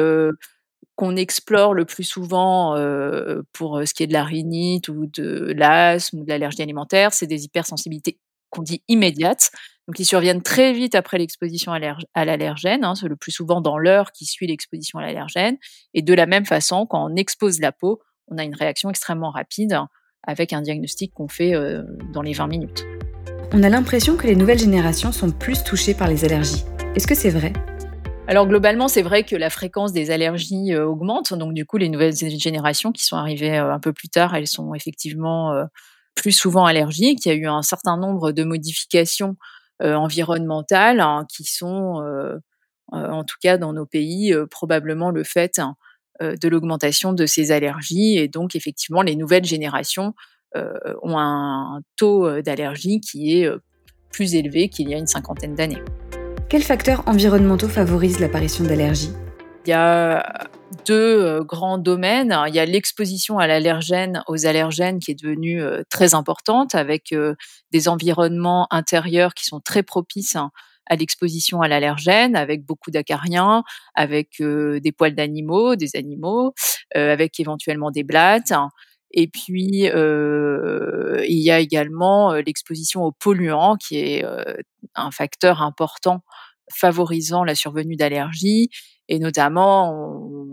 qu'on 0.97 1.17
explore 1.17 1.75
le 1.75 1.85
plus 1.85 2.05
souvent 2.05 2.75
pour 3.53 3.81
ce 3.87 3.95
qui 3.95 4.03
est 4.03 4.07
de 4.07 4.13
la 4.13 4.25
rhinite 4.25 4.89
ou 4.89 5.07
de 5.07 5.53
l'asthme 5.57 6.21
ou 6.21 6.25
de 6.25 6.29
l'allergie 6.29 6.63
alimentaire, 6.63 7.13
c'est 7.13 7.27
des 7.27 7.45
hypersensibilités 7.45 8.19
qu'on 8.51 8.63
dit 8.63 8.83
immédiates, 8.89 9.51
donc 9.87 9.97
qui 9.97 10.05
surviennent 10.05 10.43
très 10.43 10.73
vite 10.73 10.95
après 10.95 11.19
l'exposition 11.19 11.73
à 11.73 12.25
l'allergène, 12.25 12.85
hein, 12.85 12.95
c'est 12.95 13.09
le 13.09 13.17
plus 13.17 13.33
souvent 13.33 13.61
dans 13.61 13.79
l'heure 13.79 14.13
qui 14.13 14.27
suit 14.27 14.47
l'exposition 14.47 14.99
à 14.99 15.03
l'allergène, 15.03 15.57
et 15.95 16.03
de 16.03 16.15
la 16.15 16.27
même 16.27 16.45
façon, 16.45 16.85
quand 16.87 17.05
on 17.05 17.15
expose 17.17 17.61
la 17.61 17.73
peau, 17.73 18.01
on 18.27 18.39
a 18.39 18.45
une 18.45 18.55
réaction 18.55 18.91
extrêmement 18.91 19.31
rapide 19.31 19.73
avec 20.23 20.53
un 20.53 20.63
diagnostic 20.63 21.13
qu'on 21.15 21.29
fait 21.29 21.55
euh, 21.55 21.83
dans 22.13 22.23
les 22.23 22.33
20 22.33 22.47
minutes. 22.47 22.85
On 23.53 23.63
a 23.63 23.69
l'impression 23.69 24.17
que 24.17 24.27
les 24.27 24.37
nouvelles 24.37 24.59
générations 24.59 25.13
sont 25.13 25.31
plus 25.31 25.65
touchées 25.65 25.95
par 25.95 26.09
les 26.09 26.25
allergies. 26.25 26.65
Est-ce 26.95 27.07
que 27.07 27.15
c'est 27.15 27.31
vrai? 27.31 27.53
Alors 28.27 28.47
globalement, 28.47 28.87
c'est 28.87 29.03
vrai 29.03 29.25
que 29.25 29.35
la 29.35 29.51
fréquence 29.51 29.93
des 29.93 30.11
allergies 30.11 30.73
euh, 30.73 30.87
augmente. 30.87 31.35
Donc 31.35 31.55
du 31.55 31.67
coup, 31.67 31.79
les 31.79 31.89
nouvelles 31.89 32.15
générations 32.15 32.93
qui 32.93 33.05
sont 33.05 33.17
arrivées 33.17 33.59
euh, 33.59 33.73
un 33.73 33.81
peu 33.81 33.93
plus 33.93 34.09
tard, 34.09 34.35
elles 34.35 34.47
sont 34.47 34.75
effectivement 34.75 35.53
plus 36.15 36.33
souvent 36.33 36.65
allergiques. 36.65 37.27
Il 37.27 37.29
y 37.29 37.33
a 37.33 37.35
eu 37.35 37.47
un 37.47 37.63
certain 37.63 37.97
nombre 37.97 38.33
de 38.33 38.45
modifications 38.45 39.37
environnementales 39.83 41.01
hein, 41.01 41.25
qui 41.35 41.45
sont, 41.45 42.05
en 42.93 43.25
tout 43.25 43.37
cas 43.43 43.57
dans 43.57 43.73
nos 43.73 43.87
pays, 43.87 44.35
probablement 44.51 45.11
le 45.11 45.25
fait 45.25 45.59
hein, 45.59 45.75
de 46.21 46.49
l'augmentation 46.49 47.13
de 47.13 47.27
ces 47.27 47.51
allergies. 47.51 48.19
Et 48.19 48.29
donc, 48.29 48.55
effectivement, 48.55 49.03
les 49.03 49.17
nouvelles 49.17 49.45
générations 49.45 50.15
ont 50.55 51.19
un 51.19 51.81
taux 51.97 52.43
d'allergie 52.43 53.01
qui 53.01 53.41
est 53.41 53.49
plus 54.11 54.35
élevé 54.35 54.69
qu'il 54.69 54.89
y 54.89 54.95
a 54.95 54.99
une 54.99 55.07
cinquantaine 55.07 55.55
d'années. 55.55 55.83
Quels 56.49 56.63
facteurs 56.63 57.03
environnementaux 57.07 57.69
favorisent 57.69 58.21
l'apparition 58.21 58.65
d'allergies? 58.65 59.13
Il 59.67 59.71
y 59.71 59.75
a 59.75 60.49
deux 60.87 61.45
grands 61.45 61.79
domaines. 61.79 62.37
Il 62.49 62.55
y 62.55 62.59
a 62.59 62.65
l'exposition 62.65 63.39
à 63.39 63.47
l'allergène, 63.47 64.25
aux 64.27 64.47
allergènes 64.47 64.99
qui 64.99 65.13
est 65.13 65.23
devenue 65.23 65.63
très 65.91 66.15
importante 66.15 66.75
avec 66.75 67.15
des 67.71 67.89
environnements 67.89 68.67
intérieurs 68.71 69.35
qui 69.35 69.45
sont 69.45 69.61
très 69.61 69.83
propices 69.83 70.35
hein, 70.35 70.51
à 70.91 70.97
l'exposition 70.97 71.63
à 71.63 71.69
l'allergène, 71.69 72.37
avec 72.37 72.67
beaucoup 72.67 72.91
d'acariens, 72.91 73.63
avec 73.95 74.43
des 74.43 74.93
poils 74.93 75.15
d'animaux, 75.15 75.77
des 75.77 75.97
animaux, 75.97 76.53
avec 76.95 77.41
éventuellement 77.41 77.91
des 77.91 78.03
blattes. 78.03 78.53
Et 79.13 79.29
puis, 79.29 79.85
il 79.85 81.43
y 81.43 81.51
a 81.51 81.59
également 81.61 82.35
l'exposition 82.35 83.05
aux 83.05 83.13
polluants, 83.13 83.77
qui 83.77 83.97
est 83.99 84.25
un 84.95 85.11
facteur 85.11 85.63
important 85.63 86.21
favorisant 86.73 87.45
la 87.45 87.55
survenue 87.55 87.97
d'allergies. 87.97 88.69
Et 89.09 89.19
notamment, 89.19 89.93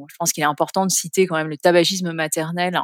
je 0.10 0.16
pense 0.18 0.32
qu'il 0.32 0.42
est 0.44 0.48
important 0.48 0.86
de 0.86 0.92
citer 0.92 1.28
quand 1.28 1.36
même 1.36 1.50
le 1.50 1.58
tabagisme 1.58 2.12
maternel 2.12 2.80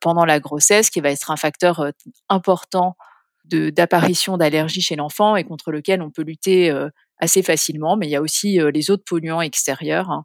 pendant 0.00 0.24
la 0.24 0.40
grossesse, 0.40 0.90
qui 0.90 1.00
va 1.00 1.10
être 1.10 1.30
un 1.30 1.36
facteur 1.36 1.92
important 2.28 2.96
d'apparition 3.44 4.36
d'allergies 4.36 4.80
chez 4.80 4.96
l'enfant 4.96 5.36
et 5.36 5.44
contre 5.44 5.70
lequel 5.70 6.02
on 6.02 6.10
peut 6.10 6.22
lutter 6.22 6.72
assez 7.18 7.42
facilement. 7.42 7.96
Mais 7.96 8.06
il 8.06 8.10
y 8.10 8.16
a 8.16 8.22
aussi 8.22 8.58
les 8.72 8.90
autres 8.90 9.04
polluants 9.06 9.40
extérieurs 9.40 10.10
hein, 10.10 10.24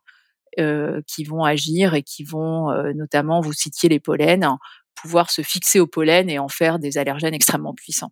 qui 1.08 1.24
vont 1.24 1.44
agir 1.44 1.94
et 1.94 2.04
qui 2.04 2.24
vont 2.24 2.72
notamment, 2.96 3.42
vous 3.42 3.54
citiez 3.54 3.90
les 3.90 4.00
pollens, 4.00 4.44
hein, 4.44 4.58
pouvoir 4.96 5.30
se 5.32 5.42
fixer 5.42 5.80
au 5.80 5.88
pollen 5.88 6.30
et 6.30 6.40
en 6.40 6.50
faire 6.50 6.80
des 6.80 6.98
allergènes 6.98 7.34
extrêmement 7.34 7.74
puissants. 7.74 8.12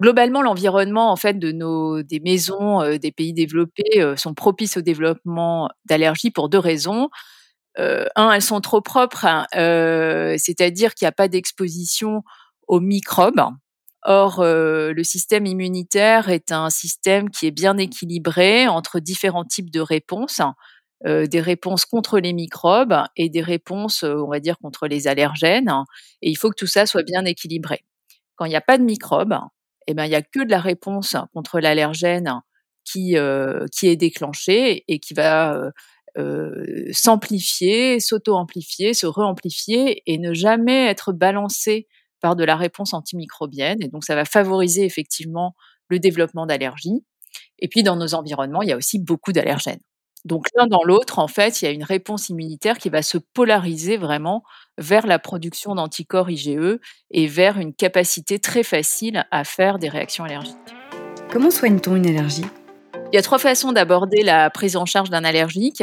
Globalement, 0.00 0.42
l'environnement 0.42 1.12
en 1.12 1.16
fait 1.16 1.38
de 1.38 1.52
nos 1.52 2.02
des 2.02 2.20
maisons 2.20 2.96
des 2.98 3.12
pays 3.12 3.34
développés 3.34 4.14
sont 4.16 4.34
propices 4.34 4.76
au 4.78 4.80
développement 4.80 5.68
d'allergies 5.84 6.30
pour 6.30 6.48
deux 6.48 6.58
raisons. 6.58 7.08
un, 7.78 8.32
elles 8.32 8.42
sont 8.42 8.60
trop 8.60 8.80
propres, 8.80 9.26
hein, 9.26 9.46
c'est-à-dire 10.38 10.94
qu'il 10.94 11.06
n'y 11.06 11.10
a 11.10 11.12
pas 11.12 11.28
d'exposition 11.28 12.22
aux 12.66 12.80
microbes. 12.80 13.42
Or, 14.02 14.40
euh, 14.40 14.92
le 14.94 15.04
système 15.04 15.46
immunitaire 15.46 16.30
est 16.30 16.52
un 16.52 16.70
système 16.70 17.28
qui 17.30 17.46
est 17.46 17.50
bien 17.50 17.76
équilibré 17.76 18.66
entre 18.66 18.98
différents 18.98 19.44
types 19.44 19.70
de 19.70 19.80
réponses, 19.80 20.40
euh, 21.06 21.26
des 21.26 21.40
réponses 21.40 21.84
contre 21.84 22.18
les 22.18 22.32
microbes 22.32 22.96
et 23.16 23.28
des 23.28 23.42
réponses, 23.42 24.02
euh, 24.02 24.14
on 24.14 24.30
va 24.30 24.40
dire, 24.40 24.58
contre 24.58 24.86
les 24.86 25.06
allergènes. 25.06 25.72
Et 26.22 26.30
il 26.30 26.36
faut 26.36 26.48
que 26.50 26.56
tout 26.56 26.66
ça 26.66 26.86
soit 26.86 27.02
bien 27.02 27.24
équilibré. 27.26 27.84
Quand 28.36 28.46
il 28.46 28.50
n'y 28.50 28.56
a 28.56 28.62
pas 28.62 28.78
de 28.78 28.84
microbes, 28.84 29.38
eh 29.86 29.92
ben, 29.92 30.06
il 30.06 30.10
n'y 30.10 30.14
a 30.14 30.22
que 30.22 30.44
de 30.44 30.50
la 30.50 30.60
réponse 30.60 31.16
contre 31.34 31.60
l'allergène 31.60 32.40
qui, 32.84 33.16
qui 33.72 33.86
est 33.88 33.96
déclenchée 33.96 34.84
et 34.88 34.98
qui 34.98 35.14
va 35.14 35.70
s'amplifier, 36.92 38.00
s'auto-amplifier, 38.00 38.94
se 38.94 39.06
re-amplifier 39.06 40.02
et 40.06 40.18
ne 40.18 40.32
jamais 40.32 40.86
être 40.86 41.12
balancée 41.12 41.86
par 42.20 42.36
de 42.36 42.44
la 42.44 42.56
réponse 42.56 42.94
antimicrobienne. 42.94 43.82
Et 43.82 43.88
donc, 43.88 44.04
ça 44.04 44.14
va 44.14 44.24
favoriser 44.24 44.84
effectivement 44.84 45.54
le 45.88 45.98
développement 45.98 46.46
d'allergies. 46.46 47.04
Et 47.58 47.68
puis, 47.68 47.82
dans 47.82 47.96
nos 47.96 48.14
environnements, 48.14 48.62
il 48.62 48.68
y 48.68 48.72
a 48.72 48.76
aussi 48.76 48.98
beaucoup 48.98 49.32
d'allergènes. 49.32 49.80
Donc, 50.26 50.48
l'un 50.54 50.66
dans 50.66 50.82
l'autre, 50.84 51.18
en 51.18 51.28
fait, 51.28 51.62
il 51.62 51.64
y 51.64 51.68
a 51.68 51.70
une 51.70 51.84
réponse 51.84 52.28
immunitaire 52.28 52.76
qui 52.76 52.90
va 52.90 53.02
se 53.02 53.16
polariser 53.16 53.96
vraiment 53.96 54.42
vers 54.76 55.06
la 55.06 55.18
production 55.18 55.74
d'anticorps 55.74 56.30
IgE 56.30 56.78
et 57.10 57.26
vers 57.26 57.58
une 57.58 57.74
capacité 57.74 58.38
très 58.38 58.62
facile 58.62 59.26
à 59.30 59.44
faire 59.44 59.78
des 59.78 59.88
réactions 59.88 60.24
allergiques. 60.24 60.56
Comment 61.32 61.50
soigne-t-on 61.50 61.96
une 61.96 62.06
allergie? 62.06 62.44
Il 63.12 63.16
y 63.16 63.18
a 63.18 63.22
trois 63.22 63.38
façons 63.38 63.72
d'aborder 63.72 64.22
la 64.22 64.50
prise 64.50 64.76
en 64.76 64.84
charge 64.84 65.10
d'un 65.10 65.24
allergique. 65.24 65.82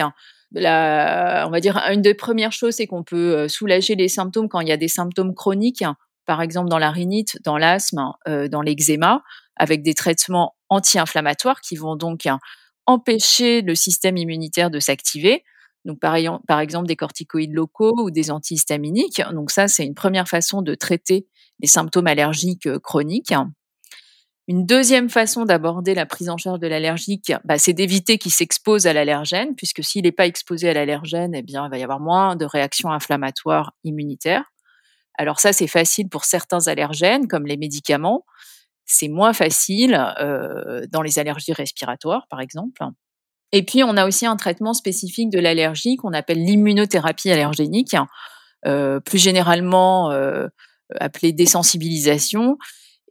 La, 0.51 1.45
on 1.47 1.51
va 1.51 1.59
dire 1.59 1.77
une 1.91 2.01
des 2.01 2.13
premières 2.13 2.53
choses, 2.53 2.75
c'est 2.75 2.87
qu'on 2.87 3.03
peut 3.03 3.35
euh, 3.35 3.47
soulager 3.47 3.95
les 3.95 4.07
symptômes 4.07 4.47
quand 4.47 4.61
il 4.61 4.69
y 4.69 4.71
a 4.71 4.77
des 4.77 4.87
symptômes 4.87 5.33
chroniques 5.33 5.83
par 6.27 6.41
exemple 6.43 6.69
dans 6.69 6.77
la 6.77 6.91
rhinite, 6.91 7.41
dans 7.43 7.57
l'asthme, 7.57 8.13
euh, 8.27 8.47
dans 8.47 8.61
l'eczéma, 8.61 9.23
avec 9.55 9.81
des 9.81 9.95
traitements 9.95 10.55
anti-inflammatoires 10.69 11.61
qui 11.61 11.75
vont 11.75 11.95
donc 11.95 12.27
hein, 12.27 12.39
empêcher 12.85 13.61
le 13.61 13.73
système 13.73 14.17
immunitaire 14.17 14.69
de 14.69 14.79
s'activer. 14.79 15.43
Donc 15.85 15.99
par, 15.99 16.15
exemple 16.59 16.85
des 16.85 16.97
corticoïdes 16.97 17.53
locaux 17.53 17.95
ou 17.97 18.11
des 18.11 18.29
antihistaminiques. 18.29 19.21
Donc 19.31 19.51
ça, 19.51 19.67
c'est 19.67 19.85
une 19.85 19.95
première 19.95 20.27
façon 20.27 20.61
de 20.61 20.75
traiter 20.75 21.27
les 21.59 21.67
symptômes 21.67 22.07
allergiques 22.07 22.67
euh, 22.67 22.77
chroniques. 22.77 23.33
Une 24.49 24.65
deuxième 24.65 25.09
façon 25.09 25.45
d'aborder 25.45 25.93
la 25.93 26.05
prise 26.05 26.29
en 26.29 26.37
charge 26.37 26.59
de 26.59 26.67
l'allergique, 26.67 27.33
bah, 27.43 27.57
c'est 27.57 27.73
d'éviter 27.73 28.17
qu'il 28.17 28.31
s'expose 28.31 28.87
à 28.87 28.93
l'allergène, 28.93 29.55
puisque 29.55 29.83
s'il 29.83 30.03
n'est 30.03 30.13
pas 30.13 30.25
exposé 30.25 30.69
à 30.69 30.73
l'allergène, 30.73 31.35
eh 31.35 31.41
bien, 31.41 31.65
il 31.65 31.69
va 31.69 31.77
y 31.77 31.83
avoir 31.83 31.99
moins 31.99 32.37
de 32.37 32.45
réactions 32.45 32.89
inflammatoires 32.91 33.73
immunitaires. 33.83 34.45
Alors 35.17 35.39
ça, 35.39 35.51
c'est 35.53 35.67
facile 35.67 36.09
pour 36.09 36.25
certains 36.25 36.67
allergènes, 36.67 37.27
comme 37.27 37.45
les 37.45 37.57
médicaments. 37.57 38.25
C'est 38.85 39.09
moins 39.09 39.33
facile 39.33 39.91
dans 40.91 41.01
les 41.01 41.19
allergies 41.19 41.53
respiratoires, 41.53 42.27
par 42.29 42.39
exemple. 42.39 42.83
Et 43.51 43.63
puis, 43.63 43.83
on 43.83 43.97
a 43.97 44.05
aussi 44.05 44.25
un 44.25 44.35
traitement 44.35 44.73
spécifique 44.73 45.29
de 45.29 45.39
l'allergie 45.39 45.95
qu'on 45.95 46.13
appelle 46.13 46.43
l'immunothérapie 46.43 47.31
allergénique, 47.31 47.95
euh, 48.65 48.99
plus 48.99 49.17
généralement 49.17 50.11
appelée 50.99 51.33
désensibilisation, 51.33 52.57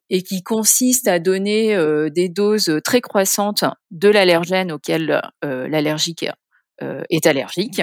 et 0.09 0.23
qui 0.23 0.43
consiste 0.43 1.09
à 1.09 1.19
donner 1.19 1.77
des 2.11 2.29
doses 2.29 2.81
très 2.85 3.01
croissantes 3.01 3.65
de 3.91 4.09
l'allergène 4.09 4.71
auquel 4.73 5.21
l'allergique 5.43 6.27
est 6.81 7.27
allergique. 7.27 7.83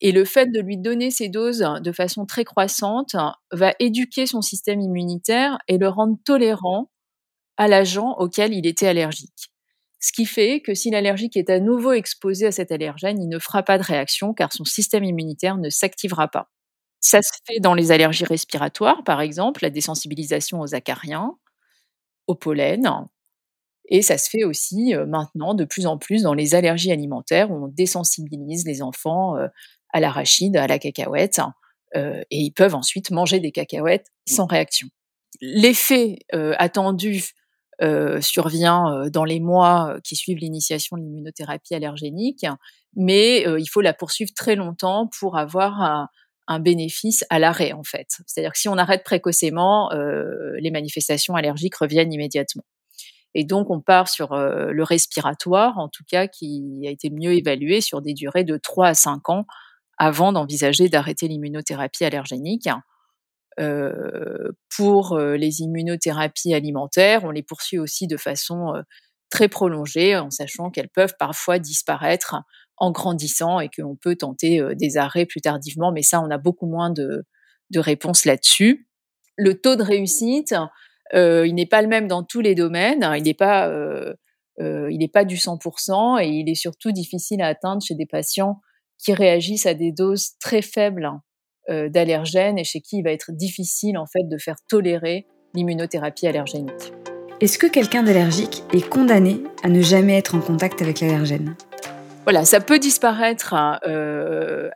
Et 0.00 0.12
le 0.12 0.24
fait 0.24 0.46
de 0.46 0.60
lui 0.60 0.78
donner 0.78 1.10
ces 1.10 1.28
doses 1.28 1.66
de 1.82 1.92
façon 1.92 2.24
très 2.24 2.44
croissante 2.44 3.16
va 3.52 3.74
éduquer 3.80 4.26
son 4.26 4.42
système 4.42 4.80
immunitaire 4.80 5.58
et 5.66 5.78
le 5.78 5.88
rendre 5.88 6.16
tolérant 6.24 6.90
à 7.56 7.66
l'agent 7.68 8.14
auquel 8.18 8.54
il 8.54 8.66
était 8.66 8.86
allergique. 8.86 9.50
Ce 10.00 10.12
qui 10.12 10.26
fait 10.26 10.60
que 10.60 10.74
si 10.74 10.90
l'allergique 10.90 11.36
est 11.36 11.50
à 11.50 11.58
nouveau 11.58 11.92
exposé 11.92 12.46
à 12.46 12.52
cet 12.52 12.70
allergène, 12.70 13.20
il 13.20 13.28
ne 13.28 13.40
fera 13.40 13.64
pas 13.64 13.78
de 13.78 13.82
réaction 13.82 14.32
car 14.32 14.52
son 14.52 14.64
système 14.64 15.02
immunitaire 15.02 15.56
ne 15.58 15.70
s'activera 15.70 16.28
pas. 16.28 16.48
Ça 17.00 17.20
se 17.22 17.32
fait 17.46 17.58
dans 17.60 17.74
les 17.74 17.90
allergies 17.90 18.24
respiratoires, 18.24 19.02
par 19.04 19.20
exemple, 19.20 19.60
la 19.62 19.70
désensibilisation 19.70 20.60
aux 20.60 20.74
acariens, 20.74 21.36
au 22.28 22.36
pollen, 22.36 22.88
et 23.88 24.02
ça 24.02 24.18
se 24.18 24.28
fait 24.28 24.44
aussi 24.44 24.94
maintenant 25.06 25.54
de 25.54 25.64
plus 25.64 25.86
en 25.86 25.96
plus 25.98 26.22
dans 26.22 26.34
les 26.34 26.54
allergies 26.54 26.92
alimentaires 26.92 27.50
où 27.50 27.64
on 27.64 27.68
désensibilise 27.68 28.66
les 28.66 28.82
enfants 28.82 29.36
à 29.92 30.00
l'arachide, 30.00 30.56
à 30.56 30.66
la 30.66 30.78
cacahuète, 30.78 31.40
et 31.94 32.24
ils 32.30 32.52
peuvent 32.52 32.74
ensuite 32.74 33.10
manger 33.10 33.40
des 33.40 33.52
cacahuètes 33.52 34.06
sans 34.28 34.46
réaction. 34.46 34.88
L'effet 35.40 36.18
attendu 36.32 37.32
survient 38.20 39.08
dans 39.10 39.24
les 39.24 39.40
mois 39.40 39.96
qui 40.04 40.16
suivent 40.16 40.38
l'initiation 40.38 40.96
de 40.96 41.02
l'immunothérapie 41.02 41.74
allergénique, 41.74 42.44
mais 42.94 43.42
il 43.42 43.66
faut 43.66 43.80
la 43.80 43.94
poursuivre 43.94 44.32
très 44.34 44.56
longtemps 44.56 45.08
pour 45.18 45.38
avoir 45.38 45.80
un, 45.80 46.08
un 46.48 46.60
bénéfice 46.60 47.24
à 47.30 47.38
l'arrêt 47.38 47.72
en 47.72 47.84
fait. 47.84 48.08
C'est-à-dire 48.26 48.52
que 48.52 48.58
si 48.58 48.68
on 48.68 48.78
arrête 48.78 49.04
précocement, 49.04 49.90
les 50.58 50.70
manifestations 50.70 51.36
allergiques 51.36 51.76
reviennent 51.76 52.12
immédiatement. 52.12 52.64
Et 53.34 53.44
donc, 53.44 53.70
on 53.70 53.80
part 53.80 54.08
sur 54.08 54.34
le 54.34 54.82
respiratoire, 54.82 55.78
en 55.78 55.88
tout 55.88 56.04
cas, 56.08 56.26
qui 56.26 56.82
a 56.86 56.90
été 56.90 57.10
mieux 57.10 57.32
évalué 57.34 57.80
sur 57.80 58.00
des 58.02 58.14
durées 58.14 58.44
de 58.44 58.56
3 58.56 58.88
à 58.88 58.94
5 58.94 59.28
ans 59.28 59.46
avant 59.98 60.32
d'envisager 60.32 60.88
d'arrêter 60.88 61.28
l'immunothérapie 61.28 62.04
allergénique. 62.04 62.68
pour 64.76 65.18
les 65.18 65.60
immunothérapies 65.62 66.54
alimentaires, 66.54 67.24
on 67.24 67.30
les 67.30 67.42
poursuit 67.42 67.78
aussi 67.78 68.06
de 68.06 68.16
façon 68.16 68.72
très 69.30 69.48
prolongée, 69.48 70.16
en 70.16 70.30
sachant 70.30 70.70
qu'elles 70.70 70.88
peuvent 70.88 71.14
parfois 71.18 71.58
disparaître 71.58 72.36
en 72.76 72.92
grandissant 72.92 73.58
et 73.58 73.68
qu'on 73.68 73.96
peut 73.96 74.14
tenter 74.14 74.62
des 74.76 74.96
arrêts 74.96 75.26
plus 75.26 75.40
tardivement, 75.40 75.90
mais 75.90 76.02
ça, 76.02 76.20
on 76.20 76.30
a 76.30 76.38
beaucoup 76.38 76.66
moins 76.66 76.90
de, 76.90 77.24
de 77.70 77.80
réponses 77.80 78.24
là-dessus. 78.24 78.88
Le 79.36 79.60
taux 79.60 79.76
de 79.76 79.82
réussite, 79.82 80.54
euh, 81.14 81.46
il 81.46 81.54
n'est 81.54 81.66
pas 81.66 81.82
le 81.82 81.88
même 81.88 82.08
dans 82.08 82.22
tous 82.22 82.40
les 82.40 82.54
domaines. 82.54 83.08
Il 83.16 83.22
n'est 83.22 83.34
pas, 83.34 83.68
euh, 83.68 84.14
euh, 84.60 84.90
il 84.90 84.98
n'est 84.98 85.08
pas 85.08 85.24
du 85.24 85.36
100% 85.36 86.22
et 86.22 86.28
il 86.28 86.48
est 86.48 86.54
surtout 86.54 86.92
difficile 86.92 87.42
à 87.42 87.48
atteindre 87.48 87.82
chez 87.82 87.94
des 87.94 88.06
patients 88.06 88.60
qui 88.98 89.14
réagissent 89.14 89.66
à 89.66 89.74
des 89.74 89.92
doses 89.92 90.32
très 90.40 90.62
faibles 90.62 91.10
d'allergènes 91.68 92.58
et 92.58 92.64
chez 92.64 92.80
qui 92.80 92.98
il 92.98 93.02
va 93.02 93.12
être 93.12 93.30
difficile 93.32 93.98
en 93.98 94.06
fait 94.06 94.24
de 94.24 94.38
faire 94.38 94.56
tolérer 94.68 95.26
l'immunothérapie 95.54 96.26
allergénique. 96.26 96.92
Est-ce 97.40 97.58
que 97.58 97.66
quelqu'un 97.66 98.02
d'allergique 98.02 98.64
est 98.72 98.88
condamné 98.88 99.42
à 99.62 99.68
ne 99.68 99.80
jamais 99.80 100.16
être 100.16 100.34
en 100.34 100.40
contact 100.40 100.82
avec 100.82 101.00
l'allergène? 101.00 101.54
Voilà, 102.24 102.44
ça 102.44 102.60
peut 102.60 102.78
disparaître 102.78 103.54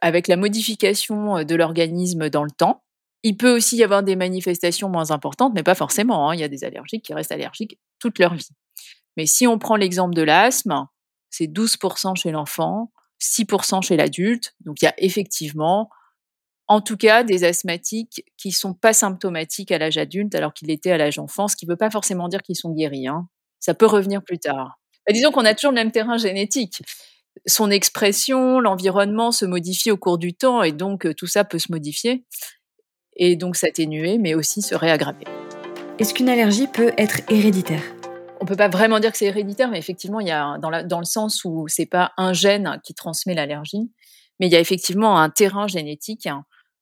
avec 0.00 0.28
la 0.28 0.36
modification 0.36 1.44
de 1.44 1.54
l'organisme 1.54 2.30
dans 2.30 2.44
le 2.44 2.50
temps. 2.50 2.82
Il 3.22 3.36
peut 3.36 3.54
aussi 3.54 3.76
y 3.76 3.84
avoir 3.84 4.02
des 4.02 4.16
manifestations 4.16 4.88
moins 4.88 5.10
importantes, 5.10 5.52
mais 5.54 5.62
pas 5.62 5.74
forcément. 5.74 6.28
Hein. 6.28 6.34
Il 6.34 6.40
y 6.40 6.44
a 6.44 6.48
des 6.48 6.64
allergiques 6.64 7.04
qui 7.04 7.14
restent 7.14 7.32
allergiques 7.32 7.78
toute 7.98 8.18
leur 8.18 8.34
vie. 8.34 8.48
Mais 9.16 9.26
si 9.26 9.46
on 9.46 9.58
prend 9.58 9.76
l'exemple 9.76 10.14
de 10.14 10.22
l'asthme, 10.22 10.86
c'est 11.30 11.46
12% 11.46 12.16
chez 12.16 12.30
l'enfant, 12.30 12.90
6% 13.22 13.82
chez 13.82 13.96
l'adulte. 13.96 14.54
Donc 14.60 14.82
il 14.82 14.86
y 14.86 14.88
a 14.88 14.94
effectivement, 14.98 15.88
en 16.66 16.80
tout 16.80 16.96
cas, 16.96 17.22
des 17.22 17.44
asthmatiques 17.44 18.24
qui 18.36 18.52
sont 18.52 18.74
pas 18.74 18.92
symptomatiques 18.92 19.72
à 19.72 19.78
l'âge 19.78 19.98
adulte 19.98 20.34
alors 20.34 20.52
qu'ils 20.52 20.68
l'étaient 20.68 20.90
à 20.90 20.98
l'âge 20.98 21.18
enfant, 21.18 21.48
ce 21.48 21.56
qui 21.56 21.66
ne 21.66 21.70
veut 21.70 21.76
pas 21.76 21.90
forcément 21.90 22.28
dire 22.28 22.42
qu'ils 22.42 22.56
sont 22.56 22.72
guéris. 22.72 23.06
Hein. 23.06 23.28
Ça 23.60 23.74
peut 23.74 23.86
revenir 23.86 24.22
plus 24.22 24.38
tard. 24.38 24.78
Disons 25.10 25.30
qu'on 25.30 25.44
a 25.44 25.54
toujours 25.54 25.72
le 25.72 25.76
même 25.76 25.92
terrain 25.92 26.16
génétique. 26.16 26.82
Son 27.46 27.70
expression, 27.70 28.60
l'environnement 28.60 29.32
se 29.32 29.44
modifie 29.44 29.90
au 29.90 29.96
cours 29.96 30.18
du 30.18 30.34
temps 30.34 30.62
et 30.62 30.72
donc 30.72 31.06
euh, 31.06 31.14
tout 31.14 31.26
ça 31.26 31.44
peut 31.44 31.58
se 31.58 31.72
modifier 31.72 32.24
et 33.16 33.36
donc 33.36 33.56
s'atténuer, 33.56 34.18
mais 34.18 34.34
aussi 34.34 34.62
se 34.62 34.74
réaggraver. 34.74 35.24
Est-ce 35.98 36.14
qu'une 36.14 36.28
allergie 36.28 36.66
peut 36.66 36.92
être 36.96 37.20
héréditaire? 37.28 37.82
On 38.42 38.44
peut 38.44 38.56
pas 38.56 38.68
vraiment 38.68 38.98
dire 38.98 39.12
que 39.12 39.18
c'est 39.18 39.26
héréditaire, 39.26 39.70
mais 39.70 39.78
effectivement, 39.78 40.18
il 40.18 40.26
y 40.26 40.32
a 40.32 40.58
dans, 40.58 40.98
le 40.98 41.04
sens 41.04 41.44
où 41.44 41.68
c'est 41.68 41.86
pas 41.86 42.10
un 42.16 42.32
gène 42.32 42.80
qui 42.82 42.92
transmet 42.92 43.34
l'allergie, 43.34 43.92
mais 44.40 44.48
il 44.48 44.52
y 44.52 44.56
a 44.56 44.60
effectivement 44.60 45.20
un 45.20 45.30
terrain 45.30 45.68
génétique 45.68 46.28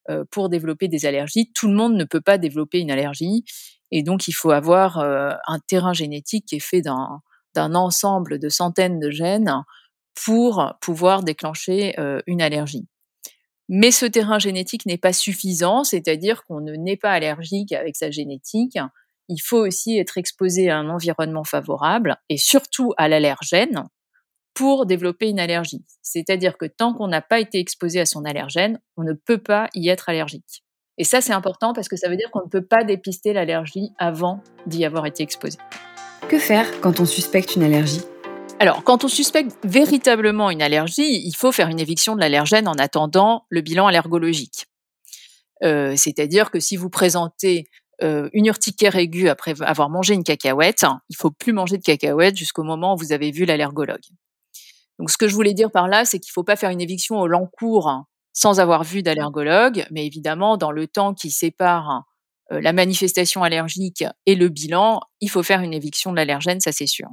euh, 0.09 0.25
pour 0.31 0.49
développer 0.49 0.89
des 0.89 1.05
allergies. 1.05 1.53
Tout 1.55 1.69
le 1.69 1.75
monde 1.75 1.97
ne 1.97 2.05
peut 2.05 2.23
pas 2.23 2.39
développer 2.39 2.81
une 2.81 2.91
allergie, 2.91 3.45
et 3.91 4.03
donc 4.03 4.27
il 4.27 4.33
faut 4.33 4.53
avoir 4.53 5.01
euh, 5.01 5.33
un 5.47 5.59
terrain 5.59 5.93
génétique 5.93 6.47
qui 6.47 6.57
est 6.57 6.61
fait 6.61 6.81
d'un 6.81 7.75
ensemble 7.75 8.39
de 8.39 8.49
centaines 8.49 8.99
de 8.99 9.11
gènes 9.11 9.55
pour 10.15 10.73
pouvoir 10.81 11.23
déclencher 11.23 11.93
euh, 12.01 12.23
une 12.27 12.41
allergie. 12.41 12.87
Mais 13.69 13.91
ce 13.91 14.07
terrain 14.07 14.39
génétique 14.39 14.87
n'est 14.87 14.99
pas 14.99 15.13
suffisant, 15.13 15.85
c'est-à-dire 15.85 16.43
qu'on 16.45 16.63
ne 16.63 16.73
naît 16.73 16.97
pas 16.97 17.13
allergique 17.13 17.73
avec 17.73 17.97
sa 17.97 18.11
génétique. 18.11 18.79
Il 19.33 19.39
faut 19.39 19.65
aussi 19.65 19.97
être 19.97 20.19
exposé 20.19 20.71
à 20.71 20.77
un 20.77 20.91
environnement 20.91 21.45
favorable 21.45 22.17
et 22.29 22.37
surtout 22.37 22.93
à 22.97 23.07
l'allergène 23.07 23.85
pour 24.55 24.87
développer 24.87 25.29
une 25.29 25.39
allergie. 25.39 25.85
C'est-à-dire 26.03 26.59
que 26.59 26.67
tant 26.67 26.93
qu'on 26.93 27.07
n'a 27.07 27.23
pas 27.23 27.39
été 27.39 27.61
exposé 27.61 28.01
à 28.01 28.07
son 28.07 28.25
allergène, 28.25 28.81
on 28.97 29.05
ne 29.05 29.13
peut 29.13 29.39
pas 29.39 29.69
y 29.73 29.89
être 29.89 30.09
allergique. 30.09 30.65
Et 30.99 31.05
ça, 31.05 31.21
c'est 31.21 31.33
important 31.33 31.73
parce 31.73 31.89
que 31.89 31.95
ça 31.95 32.09
veut 32.09 32.17
dire 32.17 32.29
qu'on 32.33 32.43
ne 32.43 32.49
peut 32.49 32.65
pas 32.65 32.83
dépister 32.83 33.33
l'allergie 33.33 33.93
avant 33.99 34.43
d'y 34.67 34.85
avoir 34.85 35.07
été 35.07 35.23
exposé. 35.23 35.59
Que 36.29 36.41
faire 36.41 36.67
quand 36.81 36.99
on 36.99 37.07
suspecte 37.07 37.55
une 37.55 37.63
allergie? 37.63 38.03
Alors, 38.59 38.83
quand 38.83 39.05
on 39.05 39.09
suspecte 39.09 39.57
véritablement 39.63 40.51
une 40.51 40.61
allergie, 40.61 41.25
il 41.25 41.37
faut 41.37 41.53
faire 41.53 41.69
une 41.69 41.79
éviction 41.79 42.17
de 42.17 42.21
l'allergène 42.21 42.67
en 42.67 42.75
attendant 42.75 43.47
le 43.49 43.61
bilan 43.61 43.87
allergologique. 43.87 44.67
Euh, 45.63 45.95
c'est-à-dire 45.97 46.51
que 46.51 46.59
si 46.59 46.77
vous 46.77 46.91
présentez 46.91 47.69
euh, 48.03 48.29
une 48.33 48.47
urticaire 48.47 48.97
aiguë 48.97 49.29
après 49.29 49.55
avoir 49.61 49.91
mangé 49.91 50.15
une 50.15 50.25
cacahuète, 50.25 50.85
il 51.09 51.17
faut 51.17 51.31
plus 51.31 51.53
manger 51.53 51.77
de 51.77 51.83
cacahuètes 51.83 52.37
jusqu'au 52.37 52.63
moment 52.63 52.95
où 52.95 52.97
vous 52.97 53.13
avez 53.13 53.31
vu 53.31 53.45
l'allergologue. 53.45 54.05
Donc, 54.99 55.11
ce 55.11 55.17
que 55.17 55.29
je 55.29 55.35
voulais 55.35 55.55
dire 55.55 55.71
par 55.71 55.89
là, 55.89 56.05
c'est 56.05 56.19
qu'il 56.19 56.31
ne 56.31 56.35
faut 56.35 56.45
pas 56.45 56.57
faire 56.57 56.71
une 56.71 56.81
éviction 56.81 57.19
au 57.19 57.27
long 57.27 57.47
cours 57.47 58.05
sans 58.33 58.61
avoir 58.61 58.85
vu 58.85 59.03
d'allergologue, 59.03 59.87
mais 59.91 60.07
évidemment, 60.07 60.57
dans 60.57 60.71
le 60.71 60.87
temps 60.87 61.15
qui 61.15 61.31
sépare 61.31 62.05
euh, 62.53 62.61
la 62.61 62.73
manifestation 62.73 63.43
allergique 63.43 64.05
et 64.27 64.35
le 64.35 64.49
bilan, 64.49 65.01
il 65.21 65.29
faut 65.29 65.43
faire 65.43 65.61
une 65.61 65.75
éviction 65.75 66.11
de 66.11 66.17
l'allergène, 66.17 66.61
ça 66.61 66.73
c'est 66.73 66.87
sûr. 66.87 67.09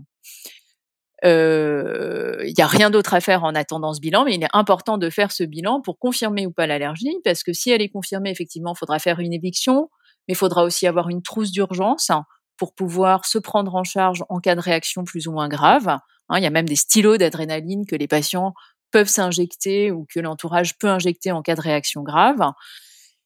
Il 1.24 1.30
euh, 1.30 2.52
n'y 2.56 2.64
a 2.64 2.68
rien 2.68 2.92
d'autre 2.92 3.16
à 3.16 3.22
faire 3.22 3.44
en 3.44 3.56
attendant 3.56 3.94
ce 3.94 4.00
bilan, 4.00 4.24
mais 4.26 4.36
il 4.36 4.44
est 4.44 4.50
important 4.54 4.98
de 5.00 5.10
faire 5.10 5.32
ce 5.32 5.44
bilan 5.44 5.82
pour 5.82 5.98
confirmer 5.98 6.46
ou 6.46 6.52
pas 6.52 6.68
l'allergie, 6.68 7.16
parce 7.24 7.44
que 7.44 7.54
si 7.54 7.72
elle 7.72 7.82
est 7.82 7.90
confirmée, 7.90 8.30
effectivement, 8.30 8.74
il 8.76 8.78
faudra 8.78 9.00
faire 9.00 9.20
une 9.20 9.34
éviction, 9.34 9.90
mais 10.28 10.34
il 10.34 10.38
faudra 10.38 10.64
aussi 10.64 10.88
avoir 10.88 11.10
une 11.10 11.22
trousse 11.22 11.52
d'urgence 11.52 12.12
pour 12.58 12.74
pouvoir 12.74 13.26
se 13.26 13.38
prendre 13.38 13.76
en 13.76 13.84
charge 13.84 14.24
en 14.30 14.40
cas 14.40 14.56
de 14.56 14.62
réaction 14.62 15.04
plus 15.04 15.28
ou 15.28 15.32
moins 15.32 15.48
grave. 15.48 15.88
Hein, 16.30 16.38
il 16.38 16.44
y 16.44 16.48
a 16.48 16.50
même 16.50 16.68
des 16.68 16.76
stylos 16.76 17.18
d'adrénaline 17.18 17.86
que 17.86 17.96
les 17.96 18.08
patients 18.08 18.54
peuvent 18.92 19.08
s'injecter 19.08 19.92
ou 19.92 20.06
que 20.12 20.20
l'entourage 20.20 20.78
peut 20.78 20.88
injecter 20.88 21.32
en 21.32 21.42
cas 21.42 21.56
de 21.56 21.62
réaction 21.62 22.04
grave. 22.04 22.42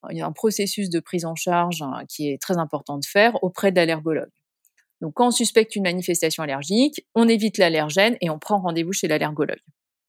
Il 0.09 0.17
y 0.17 0.21
a 0.21 0.25
un 0.25 0.31
processus 0.31 0.89
de 0.89 0.99
prise 0.99 1.25
en 1.25 1.35
charge 1.35 1.81
hein, 1.81 2.03
qui 2.09 2.29
est 2.29 2.41
très 2.41 2.57
important 2.57 2.97
de 2.97 3.05
faire 3.05 3.41
auprès 3.43 3.71
de 3.71 3.75
l'allergologue. 3.75 4.31
Donc, 4.99 5.13
quand 5.15 5.27
on 5.27 5.31
suspecte 5.31 5.75
une 5.75 5.83
manifestation 5.83 6.43
allergique, 6.43 7.05
on 7.15 7.27
évite 7.27 7.57
l'allergène 7.57 8.17
et 8.21 8.29
on 8.29 8.39
prend 8.39 8.59
rendez-vous 8.59 8.93
chez 8.93 9.07
l'allergologue. 9.07 9.61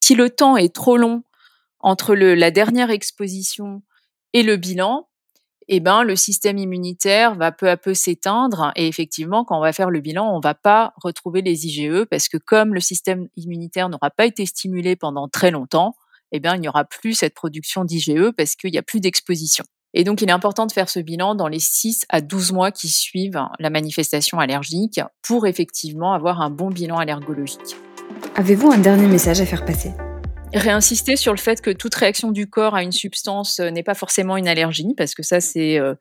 Si 0.02 0.14
le 0.14 0.30
temps 0.30 0.56
est 0.56 0.74
trop 0.74 0.96
long 0.96 1.22
entre 1.80 2.14
la 2.14 2.50
dernière 2.50 2.90
exposition 2.90 3.82
et 4.32 4.42
le 4.42 4.56
bilan, 4.56 5.08
eh 5.68 5.80
ben, 5.80 6.02
le 6.02 6.16
système 6.16 6.58
immunitaire 6.58 7.34
va 7.34 7.52
peu 7.52 7.68
à 7.68 7.76
peu 7.76 7.94
s'éteindre 7.94 8.72
et 8.76 8.88
effectivement, 8.88 9.44
quand 9.44 9.58
on 9.58 9.60
va 9.60 9.72
faire 9.72 9.90
le 9.90 10.00
bilan, 10.00 10.34
on 10.34 10.40
va 10.40 10.54
pas 10.54 10.92
retrouver 10.96 11.42
les 11.42 11.66
IgE 11.66 12.04
parce 12.10 12.28
que 12.28 12.36
comme 12.36 12.74
le 12.74 12.80
système 12.80 13.28
immunitaire 13.36 13.88
n'aura 13.88 14.10
pas 14.10 14.26
été 14.26 14.46
stimulé 14.46 14.96
pendant 14.96 15.28
très 15.28 15.50
longtemps, 15.50 15.94
eh 16.32 16.40
bien, 16.40 16.56
il 16.56 16.60
n'y 16.60 16.68
aura 16.68 16.84
plus 16.84 17.14
cette 17.14 17.34
production 17.34 17.84
d'IgE 17.84 18.32
parce 18.36 18.56
qu'il 18.56 18.70
n'y 18.70 18.78
a 18.78 18.82
plus 18.82 19.00
d'exposition. 19.00 19.64
Et 19.94 20.04
donc, 20.04 20.22
il 20.22 20.28
est 20.28 20.32
important 20.32 20.66
de 20.66 20.72
faire 20.72 20.88
ce 20.88 21.00
bilan 21.00 21.34
dans 21.34 21.48
les 21.48 21.58
6 21.58 22.06
à 22.08 22.22
12 22.22 22.52
mois 22.52 22.70
qui 22.70 22.88
suivent 22.88 23.40
la 23.58 23.70
manifestation 23.70 24.38
allergique 24.38 25.00
pour 25.22 25.46
effectivement 25.46 26.14
avoir 26.14 26.40
un 26.40 26.50
bon 26.50 26.70
bilan 26.70 26.96
allergologique. 26.96 27.76
Avez-vous 28.36 28.70
un 28.72 28.78
dernier 28.78 29.06
message 29.06 29.40
à 29.40 29.46
faire 29.46 29.64
passer? 29.64 29.92
Réinsister 30.54 31.16
sur 31.16 31.32
le 31.32 31.38
fait 31.38 31.62
que 31.62 31.70
toute 31.70 31.94
réaction 31.94 32.30
du 32.30 32.48
corps 32.48 32.74
à 32.74 32.82
une 32.82 32.92
substance 32.92 33.58
euh, 33.58 33.70
n'est 33.70 33.82
pas 33.82 33.94
forcément 33.94 34.36
une 34.36 34.48
allergie, 34.48 34.94
parce 34.96 35.14
que 35.14 35.22
ça, 35.22 35.40
c'est 35.40 35.78
euh, 35.78 35.94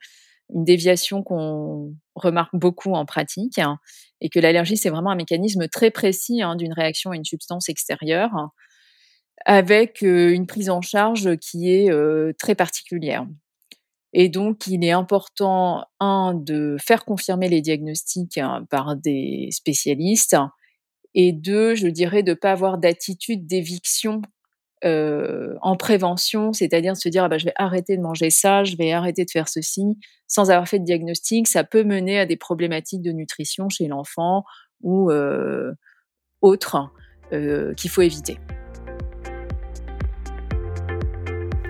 une 0.54 0.66
déviation 0.66 1.24
qu'on 1.24 1.96
remarque 2.16 2.54
beaucoup 2.54 2.94
en 2.94 3.06
pratique, 3.06 3.60
hein, 3.60 3.78
et 4.20 4.30
que 4.30 4.40
l'allergie, 4.40 4.76
c'est 4.76 4.90
vraiment 4.90 5.12
un 5.12 5.16
mécanisme 5.16 5.68
très 5.70 5.90
précis 5.90 6.42
hein, 6.42 6.56
d'une 6.58 6.74
réaction 6.74 7.12
à 7.12 7.16
une 7.16 7.24
substance 7.24 7.70
extérieure. 7.70 8.32
avec 9.46 10.02
une 10.02 10.46
prise 10.46 10.70
en 10.70 10.82
charge 10.82 11.38
qui 11.38 11.72
est 11.72 11.90
très 12.38 12.54
particulière. 12.54 13.26
Et 14.14 14.30
donc, 14.30 14.68
il 14.68 14.84
est 14.84 14.92
important, 14.92 15.84
un, 16.00 16.34
de 16.36 16.76
faire 16.80 17.06
confirmer 17.06 17.50
les 17.50 17.62
diagnostics 17.62 18.38
hein, 18.38 18.66
par 18.70 18.96
des 18.98 19.50
spécialistes, 19.52 20.36
et 21.14 21.32
deux, 21.34 21.76
je 21.76 21.88
dirais, 21.88 22.24
de 22.24 22.32
ne 22.32 22.36
pas 22.36 22.52
avoir 22.52 22.78
d'attitude 22.78 23.46
d'éviction 23.46 24.22
euh, 24.84 25.56
en 25.62 25.76
prévention, 25.76 26.54
c'est-à-dire 26.54 26.98
se 26.98 27.08
dire 27.10 27.24
ah 27.24 27.30
bah, 27.30 27.38
je 27.38 27.46
vais 27.46 27.54
arrêter 27.56 27.98
de 27.98 28.02
manger 28.02 28.30
ça, 28.30 28.64
je 28.64 28.76
vais 28.76 28.92
arrêter 28.92 29.26
de 29.26 29.30
faire 29.30 29.48
ceci, 29.48 29.98
sans 30.28 30.50
avoir 30.50 30.68
fait 30.68 30.80
de 30.80 30.86
diagnostic, 30.86 31.48
ça 31.48 31.64
peut 31.64 31.84
mener 31.84 32.20
à 32.20 32.26
des 32.26 32.38
problématiques 32.38 33.02
de 33.02 33.12
nutrition 33.12 33.70
chez 33.70 33.88
l'enfant 33.88 34.44
ou 34.82 35.12
euh, 35.12 35.74
autres 36.42 36.90
euh, 37.34 37.74
qu'il 37.76 37.90
faut 37.90 38.02
éviter. 38.02 38.38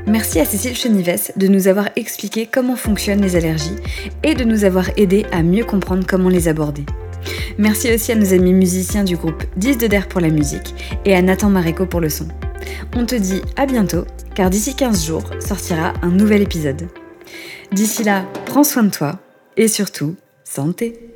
Merci 0.07 0.39
à 0.39 0.45
Cécile 0.45 0.75
Chenives 0.75 1.31
de 1.35 1.47
nous 1.47 1.67
avoir 1.67 1.89
expliqué 1.95 2.45
comment 2.45 2.75
fonctionnent 2.75 3.21
les 3.21 3.35
allergies 3.35 3.75
et 4.23 4.33
de 4.33 4.43
nous 4.43 4.63
avoir 4.63 4.89
aidé 4.97 5.25
à 5.31 5.43
mieux 5.43 5.63
comprendre 5.63 6.05
comment 6.07 6.29
les 6.29 6.47
aborder. 6.47 6.85
Merci 7.57 7.93
aussi 7.93 8.11
à 8.11 8.15
nos 8.15 8.33
amis 8.33 8.53
musiciens 8.53 9.03
du 9.03 9.15
groupe 9.15 9.43
10 9.57 9.77
de 9.77 9.87
DER 9.87 10.07
pour 10.09 10.21
la 10.21 10.29
musique 10.29 10.73
et 11.05 11.15
à 11.15 11.21
Nathan 11.21 11.49
Maréco 11.49 11.85
pour 11.85 11.99
le 11.99 12.09
son. 12.09 12.27
On 12.95 13.05
te 13.05 13.15
dit 13.15 13.41
à 13.55 13.65
bientôt, 13.65 14.05
car 14.35 14.49
d'ici 14.49 14.75
15 14.75 15.05
jours 15.05 15.23
sortira 15.39 15.93
un 16.01 16.09
nouvel 16.09 16.41
épisode. 16.41 16.87
D'ici 17.71 18.03
là, 18.03 18.25
prends 18.45 18.63
soin 18.63 18.83
de 18.83 18.89
toi 18.89 19.19
et 19.57 19.67
surtout, 19.67 20.15
santé 20.43 21.10